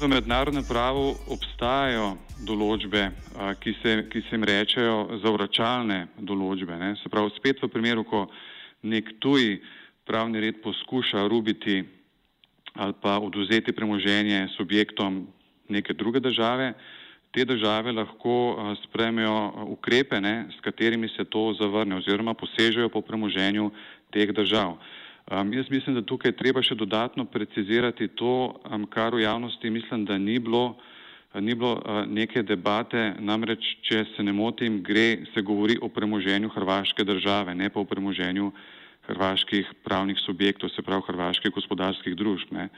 V 0.01 0.07
mednarodnem 0.09 0.63
pravu 0.65 1.11
obstajajo 1.29 2.15
določbe, 2.41 3.03
ki 3.61 3.73
se, 3.83 3.91
ki 4.09 4.21
se 4.25 4.33
jim 4.33 4.45
rečejo 4.49 5.19
zavračalne 5.21 6.07
določbe. 6.17 6.73
Ne? 6.73 6.95
Se 7.03 7.09
pravi, 7.13 7.29
spet 7.35 7.61
v 7.61 7.69
primeru, 7.69 8.01
ko 8.09 8.23
nek 8.81 9.11
tuj 9.21 9.59
pravni 10.09 10.41
red 10.41 10.57
poskuša 10.63 11.27
rubiti 11.29 11.83
ali 12.81 12.97
pa 12.97 13.19
oduzeti 13.21 13.75
premoženje 13.77 14.47
subjektom 14.55 15.21
neke 15.69 15.93
druge 15.93 16.17
države, 16.19 16.73
te 17.29 17.45
države 17.45 17.93
lahko 17.93 18.57
spremijo 18.81 19.35
ukrepe, 19.75 20.17
ne, 20.17 20.47
s 20.57 20.65
katerimi 20.65 21.13
se 21.13 21.29
to 21.29 21.51
zavrne 21.61 22.01
oziroma 22.01 22.33
posežejo 22.33 22.89
po 22.89 23.05
premoženju 23.05 23.69
teh 24.09 24.33
držav. 24.33 24.79
Um, 25.29 25.53
jaz 25.53 25.69
mislim, 25.69 25.95
da 25.95 26.01
tukaj 26.01 26.33
treba 26.35 26.63
še 26.65 26.75
dodatno 26.75 27.25
precizirati 27.29 28.07
to, 28.17 28.55
um, 28.71 28.87
kar 28.89 29.15
v 29.15 29.21
javnosti 29.21 29.69
mislim, 29.69 30.05
da 30.05 30.17
ni 30.17 30.39
bilo, 30.39 30.75
ni 31.35 31.55
bilo 31.55 31.77
uh, 31.77 32.03
neke 32.09 32.43
debate, 32.43 33.13
namreč, 33.19 33.75
če 33.85 34.03
se 34.15 34.23
ne 34.23 34.33
motim, 34.33 34.81
gre, 34.83 35.21
se 35.33 35.45
govori 35.45 35.77
o 35.81 35.87
premoženju 35.87 36.49
Hrvaške 36.49 37.05
države, 37.07 37.55
ne 37.55 37.69
pa 37.69 37.79
o 37.79 37.87
premoženju 37.87 38.51
hrvaških 39.07 39.71
pravnih 39.83 40.19
subjektov, 40.25 40.69
se 40.69 40.81
pravi 40.81 41.07
hrvaških 41.07 41.51
gospodarskih 41.51 42.15
družb. 42.15 42.51
Ne. 42.51 42.69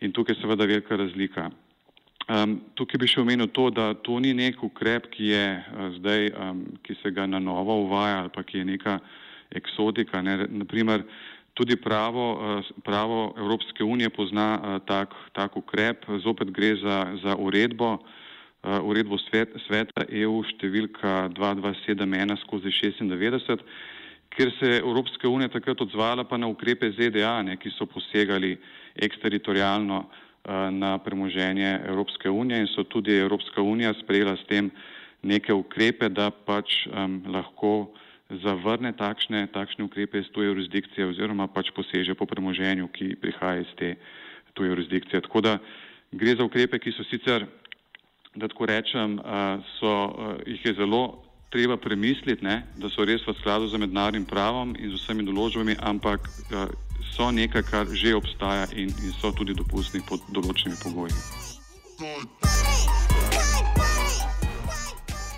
In 0.00 0.12
tukaj 0.12 0.36
je 0.36 0.42
seveda 0.42 0.66
velika 0.66 0.96
razlika. 0.96 1.50
Um, 2.24 2.56
tukaj 2.74 2.98
bi 3.00 3.08
še 3.10 3.20
omenil 3.20 3.50
to, 3.52 3.68
da 3.70 3.92
to 3.94 4.16
ni 4.20 4.32
nek 4.34 4.62
ukrep, 4.64 5.10
ki 5.12 5.28
je 5.32 5.44
uh, 5.60 5.88
zdaj, 5.98 6.30
um, 6.32 6.64
ki 6.82 6.96
se 7.02 7.12
ga 7.12 7.26
na 7.28 7.40
novo 7.42 7.82
uvaja 7.84 8.22
ali 8.22 8.32
pa 8.32 8.42
ki 8.42 8.62
je 8.62 8.68
neka 8.70 8.98
eksotika. 9.54 10.22
Ne. 10.24 10.46
Naprimer, 10.48 11.04
tudi 11.54 11.76
pravo, 11.76 12.26
uh, 12.34 12.70
pravo 12.84 13.34
Evropske 13.38 13.84
unije 13.84 14.10
pozna 14.10 14.48
uh, 14.58 14.78
tak, 14.86 15.14
tak 15.32 15.56
ukrep, 15.56 16.04
zopet 16.24 16.50
gre 16.50 16.74
za, 16.76 16.98
za 17.22 17.36
uredbo, 17.38 17.94
uh, 17.94 18.78
uredbo 18.82 19.18
svet, 19.28 19.54
sveta 19.66 20.06
EU 20.08 20.42
številka 20.42 21.28
2271 21.34 22.38
skozi 22.44 22.74
96 22.74 23.62
ker 24.34 24.50
se 24.58 24.66
je 24.66 24.80
Evropska 24.82 25.28
unija 25.28 25.48
takrat 25.48 25.80
odzvala 25.80 26.24
pa 26.26 26.36
na 26.36 26.48
ukrepe 26.50 26.90
ZDA, 26.90 27.42
ne, 27.46 27.56
ki 27.56 27.70
so 27.70 27.86
posegali 27.86 28.56
eksteritorijalno 28.98 30.04
na 30.70 30.98
premoženje 30.98 31.80
Evropske 31.88 32.30
unije 32.30 32.60
in 32.60 32.66
so 32.66 32.84
tudi 32.84 33.16
Evropska 33.16 33.62
unija 33.62 33.94
sprejela 33.94 34.36
s 34.36 34.44
tem 34.48 34.70
neke 35.22 35.52
ukrepe, 35.54 36.08
da 36.08 36.30
pač 36.30 36.86
um, 36.86 37.22
lahko 37.32 37.94
zavrne 38.42 38.92
takšne, 38.96 39.46
takšne 39.52 39.84
ukrepe 39.84 40.18
iz 40.18 40.30
tuje 40.34 40.48
jurisdikcije 40.48 41.06
oziroma 41.06 41.46
pač 41.46 41.70
poseže 41.76 42.14
po 42.14 42.26
premoženju, 42.26 42.88
ki 42.88 43.14
prihaja 43.20 43.62
iz 43.62 43.72
te 43.78 43.94
tuje 44.54 44.70
jurisdikcije. 44.70 45.20
Tako 45.20 45.40
da 45.40 45.58
gre 46.12 46.36
za 46.36 46.44
ukrepe, 46.44 46.78
ki 46.78 46.92
so 46.92 47.04
sicer, 47.10 47.46
da 48.34 48.48
tako 48.48 48.66
rečem, 48.66 49.18
uh, 49.18 49.62
so, 49.78 49.90
uh, 49.90 50.34
jih 50.46 50.64
je 50.66 50.74
zelo 50.74 51.22
treba 51.54 51.76
premisliti, 51.76 52.44
ne, 52.44 52.62
da 52.76 52.90
so 52.90 53.04
res 53.06 53.22
v 53.26 53.34
skladu 53.38 53.68
z 53.70 53.78
mednarodnim 53.78 54.24
pravom 54.26 54.74
in 54.74 54.90
z 54.90 54.98
vsemi 54.98 55.22
določbami, 55.22 55.76
ampak 55.78 56.26
uh, 56.50 56.66
so 57.14 57.30
nekaj, 57.30 57.62
kar 57.70 57.86
že 57.94 58.14
obstaja 58.18 58.66
in, 58.74 58.90
in 58.90 59.14
so 59.20 59.30
tudi 59.30 59.54
dopustni 59.54 60.02
pod 60.08 60.26
določenimi 60.34 60.82
pogoji. 60.82 61.14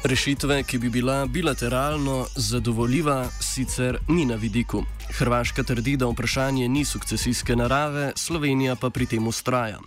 Rešitve, 0.06 0.62
ki 0.62 0.78
bi 0.78 0.88
bila 0.90 1.26
bilateralno 1.26 2.24
zadovoljiva, 2.36 3.24
sicer 3.40 3.98
ni 4.08 4.24
na 4.26 4.34
vidiku. 4.34 4.82
Hrvaška 5.18 5.62
trdi, 5.62 5.96
da 5.96 6.06
vprašanje 6.06 6.68
ni 6.68 6.84
sukcesijske 6.84 7.56
narave, 7.56 8.12
Slovenija 8.16 8.76
pa 8.80 8.90
pri 8.90 9.06
tem 9.06 9.26
ustraja. 9.26 9.78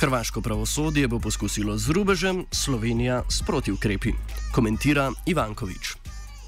Hrvaško 0.00 0.40
pravosodje 0.40 1.08
bo 1.08 1.18
poskusilo 1.18 1.76
z 1.78 1.94
rubežem, 1.94 2.44
Slovenija 2.50 3.22
s 3.30 3.46
protivkrepi, 3.46 4.12
komentira 4.54 5.10
Ivankovič. 5.26 5.94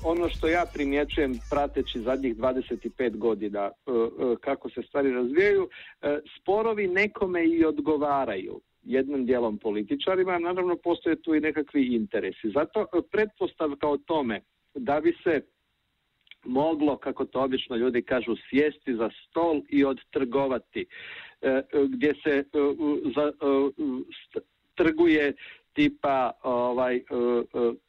Ono 0.02 0.28
što 0.28 0.48
ja 0.48 0.64
primjećujem 0.74 1.38
prateći 1.50 2.00
zadnjih 2.00 2.36
25 2.36 3.16
godina 3.18 3.60
e, 3.60 3.70
e, 3.70 4.36
kako 4.40 4.70
se 4.70 4.82
stvari 4.88 5.12
razvijaju, 5.12 5.68
e, 6.02 6.18
sporovi 6.40 6.88
nekome 6.88 7.46
i 7.46 7.64
odgovaraju 7.64 8.60
jednim 8.84 9.26
dijelom 9.26 9.58
političarima, 9.58 10.38
naravno 10.38 10.76
postoje 10.76 11.22
tu 11.22 11.34
i 11.34 11.40
nekakvi 11.40 11.94
interesi. 11.94 12.50
Zato 12.54 12.86
pretpostavka 13.10 13.88
o 13.88 13.96
tome 13.96 14.40
da 14.74 15.00
bi 15.00 15.16
se 15.22 15.40
moglo, 16.44 16.96
kako 16.96 17.24
to 17.24 17.40
obično 17.40 17.76
ljudi 17.76 18.02
kažu, 18.02 18.36
sjesti 18.50 18.94
za 18.94 19.10
stol 19.28 19.62
i 19.68 19.84
odtrgovati 19.84 20.86
E, 21.44 21.62
gdje 21.88 22.14
se 22.14 22.30
e, 22.30 22.44
za, 23.14 23.32
e, 23.32 24.40
trguje 24.74 25.32
tipa 25.72 26.30
ovaj 26.42 27.00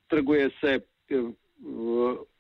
trguje 0.08 0.50
se 0.62 0.80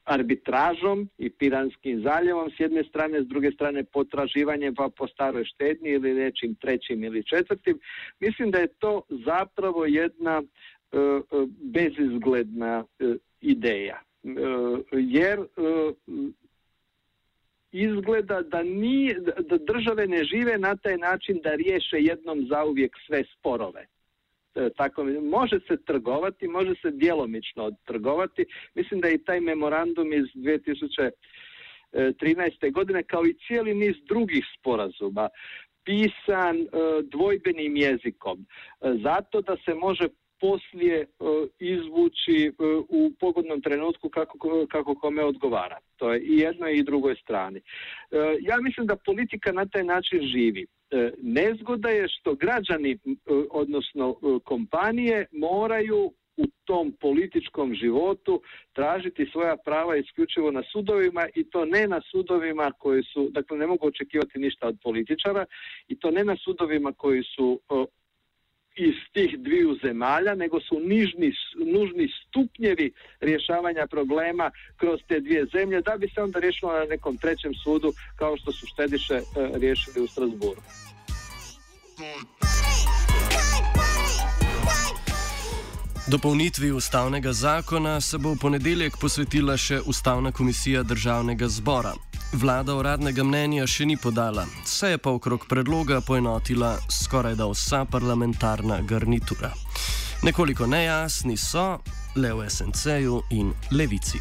arbitražom 0.05 1.09
i 1.17 1.29
Piranskim 1.29 2.01
zaljevom 2.01 2.51
s 2.51 2.59
jedne 2.59 2.83
strane, 2.83 3.21
s 3.21 3.27
druge 3.27 3.51
strane 3.51 3.83
potraživanjem 3.83 4.75
pa 4.75 4.89
po 4.97 5.07
staroj 5.07 5.45
štednji 5.45 5.89
ili 5.89 6.13
nečim 6.13 6.55
trećim 6.55 7.03
ili 7.03 7.23
četvrtim. 7.23 7.79
Mislim 8.19 8.51
da 8.51 8.59
je 8.59 8.67
to 8.67 9.01
zapravo 9.09 9.85
jedna 9.85 10.43
bezizgledna 11.73 12.85
ideja. 13.41 14.01
Jer 14.91 15.39
izgleda 17.71 18.41
da, 18.41 18.63
nije, 18.63 19.19
da 19.49 19.57
države 19.57 20.07
ne 20.07 20.23
žive 20.23 20.57
na 20.57 20.75
taj 20.75 20.97
način 20.97 21.39
da 21.43 21.55
riješe 21.55 21.97
jednom 21.99 22.47
zauvijek 22.49 22.95
sve 23.07 23.23
sporove. 23.37 23.85
E, 24.55 24.69
Tako, 24.77 25.03
može 25.21 25.59
se 25.67 25.77
trgovati, 25.85 26.47
može 26.47 26.73
se 26.81 26.91
djelomično 26.91 27.71
trgovati. 27.85 28.45
Mislim 28.75 29.01
da 29.01 29.07
je 29.07 29.15
i 29.15 29.23
taj 29.23 29.39
memorandum 29.39 30.13
iz 30.13 30.25
2013. 30.35 31.11
godine 32.71 33.03
kao 33.03 33.25
i 33.25 33.35
cijeli 33.47 33.73
niz 33.73 33.95
drugih 34.07 34.45
sporazuma 34.59 35.29
pisan 35.83 36.61
e, 36.61 36.65
dvojbenim 37.03 37.77
jezikom 37.77 38.39
e, 38.39 38.45
zato 39.03 39.41
da 39.41 39.55
se 39.65 39.73
može 39.73 40.07
poslije 40.39 41.05
izvući 41.59 42.51
u 42.89 43.11
pogodnom 43.19 43.61
trenutku 43.61 44.09
kako, 44.09 44.65
kako 44.71 44.95
kome 44.95 45.23
odgovara. 45.23 45.77
To 45.95 46.13
je 46.13 46.19
i 46.19 46.37
jednoj 46.37 46.73
i 46.73 46.83
drugoj 46.83 47.15
strani. 47.15 47.61
Ja 48.41 48.57
mislim 48.61 48.87
da 48.87 48.95
politika 48.95 49.51
na 49.51 49.65
taj 49.65 49.83
način 49.83 50.21
živi. 50.21 50.65
E, 50.91 51.11
Nezgoda 51.21 51.89
je 51.89 52.07
što 52.07 52.35
građani, 52.35 52.91
e, 52.91 52.97
odnosno 53.51 54.09
e, 54.09 54.39
kompanije, 54.43 55.25
moraju 55.31 56.13
u 56.37 56.45
tom 56.65 56.93
političkom 57.01 57.75
životu 57.75 58.41
tražiti 58.73 59.29
svoja 59.31 59.57
prava 59.65 59.95
isključivo 59.95 60.51
na 60.51 60.63
sudovima 60.71 61.27
i 61.35 61.43
to 61.49 61.65
ne 61.65 61.87
na 61.87 62.01
sudovima 62.11 62.71
koji 62.79 63.03
su, 63.03 63.29
dakle 63.31 63.57
ne 63.57 63.67
mogu 63.67 63.87
očekivati 63.87 64.39
ništa 64.39 64.67
od 64.67 64.77
političara 64.83 65.45
i 65.87 65.99
to 65.99 66.11
ne 66.11 66.23
na 66.23 66.35
sudovima 66.37 66.93
koji 66.93 67.23
su 67.23 67.59
iz 68.75 68.95
tih 69.13 69.39
dviju 69.39 69.77
zemalja, 69.83 70.35
nego 70.35 70.59
su 70.59 70.79
nižni, 70.79 71.33
nužni 71.55 72.09
stupnjevi 72.21 72.91
rješavanja 73.21 73.88
problema 73.88 74.51
kroz 74.77 74.99
te 75.07 75.19
dvije 75.19 75.45
zemlje, 75.45 75.81
da 75.81 75.97
bi 75.97 76.09
se 76.09 76.21
onda 76.21 76.39
riješilo 76.39 76.73
na 76.73 76.85
nekom 76.85 77.17
trećem 77.17 77.53
sudu, 77.63 77.93
kao 78.15 78.38
što 78.38 78.51
su 78.51 78.65
štediše 78.67 79.13
e, 79.13 79.21
riješili 79.59 80.01
u 80.01 80.07
Strasburu. 80.07 80.61
Dopolnitvi 86.07 86.71
ustavnega 86.71 87.33
zakona 87.33 88.01
se 88.01 88.17
bo 88.17 88.29
v 88.29 88.38
ponedeljek 88.41 88.93
posvetila 89.01 89.57
še 89.57 89.79
Ustavna 89.85 90.31
komisija 90.31 90.83
državnega 90.83 91.47
zbora. 91.47 91.93
Vlada 92.33 92.73
uradnega 92.75 93.23
mnenja 93.23 93.67
še 93.67 93.85
ni 93.85 93.97
podala, 93.97 94.45
se 94.65 94.89
je 94.89 94.97
pa 94.97 95.11
okrog 95.13 95.45
predloga 95.49 96.01
poenotila 96.01 96.77
skoraj 96.89 97.35
da 97.35 97.47
vsa 97.51 97.85
parlamentarna 97.85 98.81
garnitura. 98.81 99.51
Nekoliko 100.23 100.65
nejasni 100.67 101.38
so 101.38 101.77
le 102.15 102.33
v 102.33 102.49
SNC-ju 102.49 103.21
in 103.29 103.53
levici. 103.71 104.19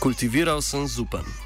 Kultiviral 0.00 0.62
sem 0.62 0.86
zupan. 0.88 1.45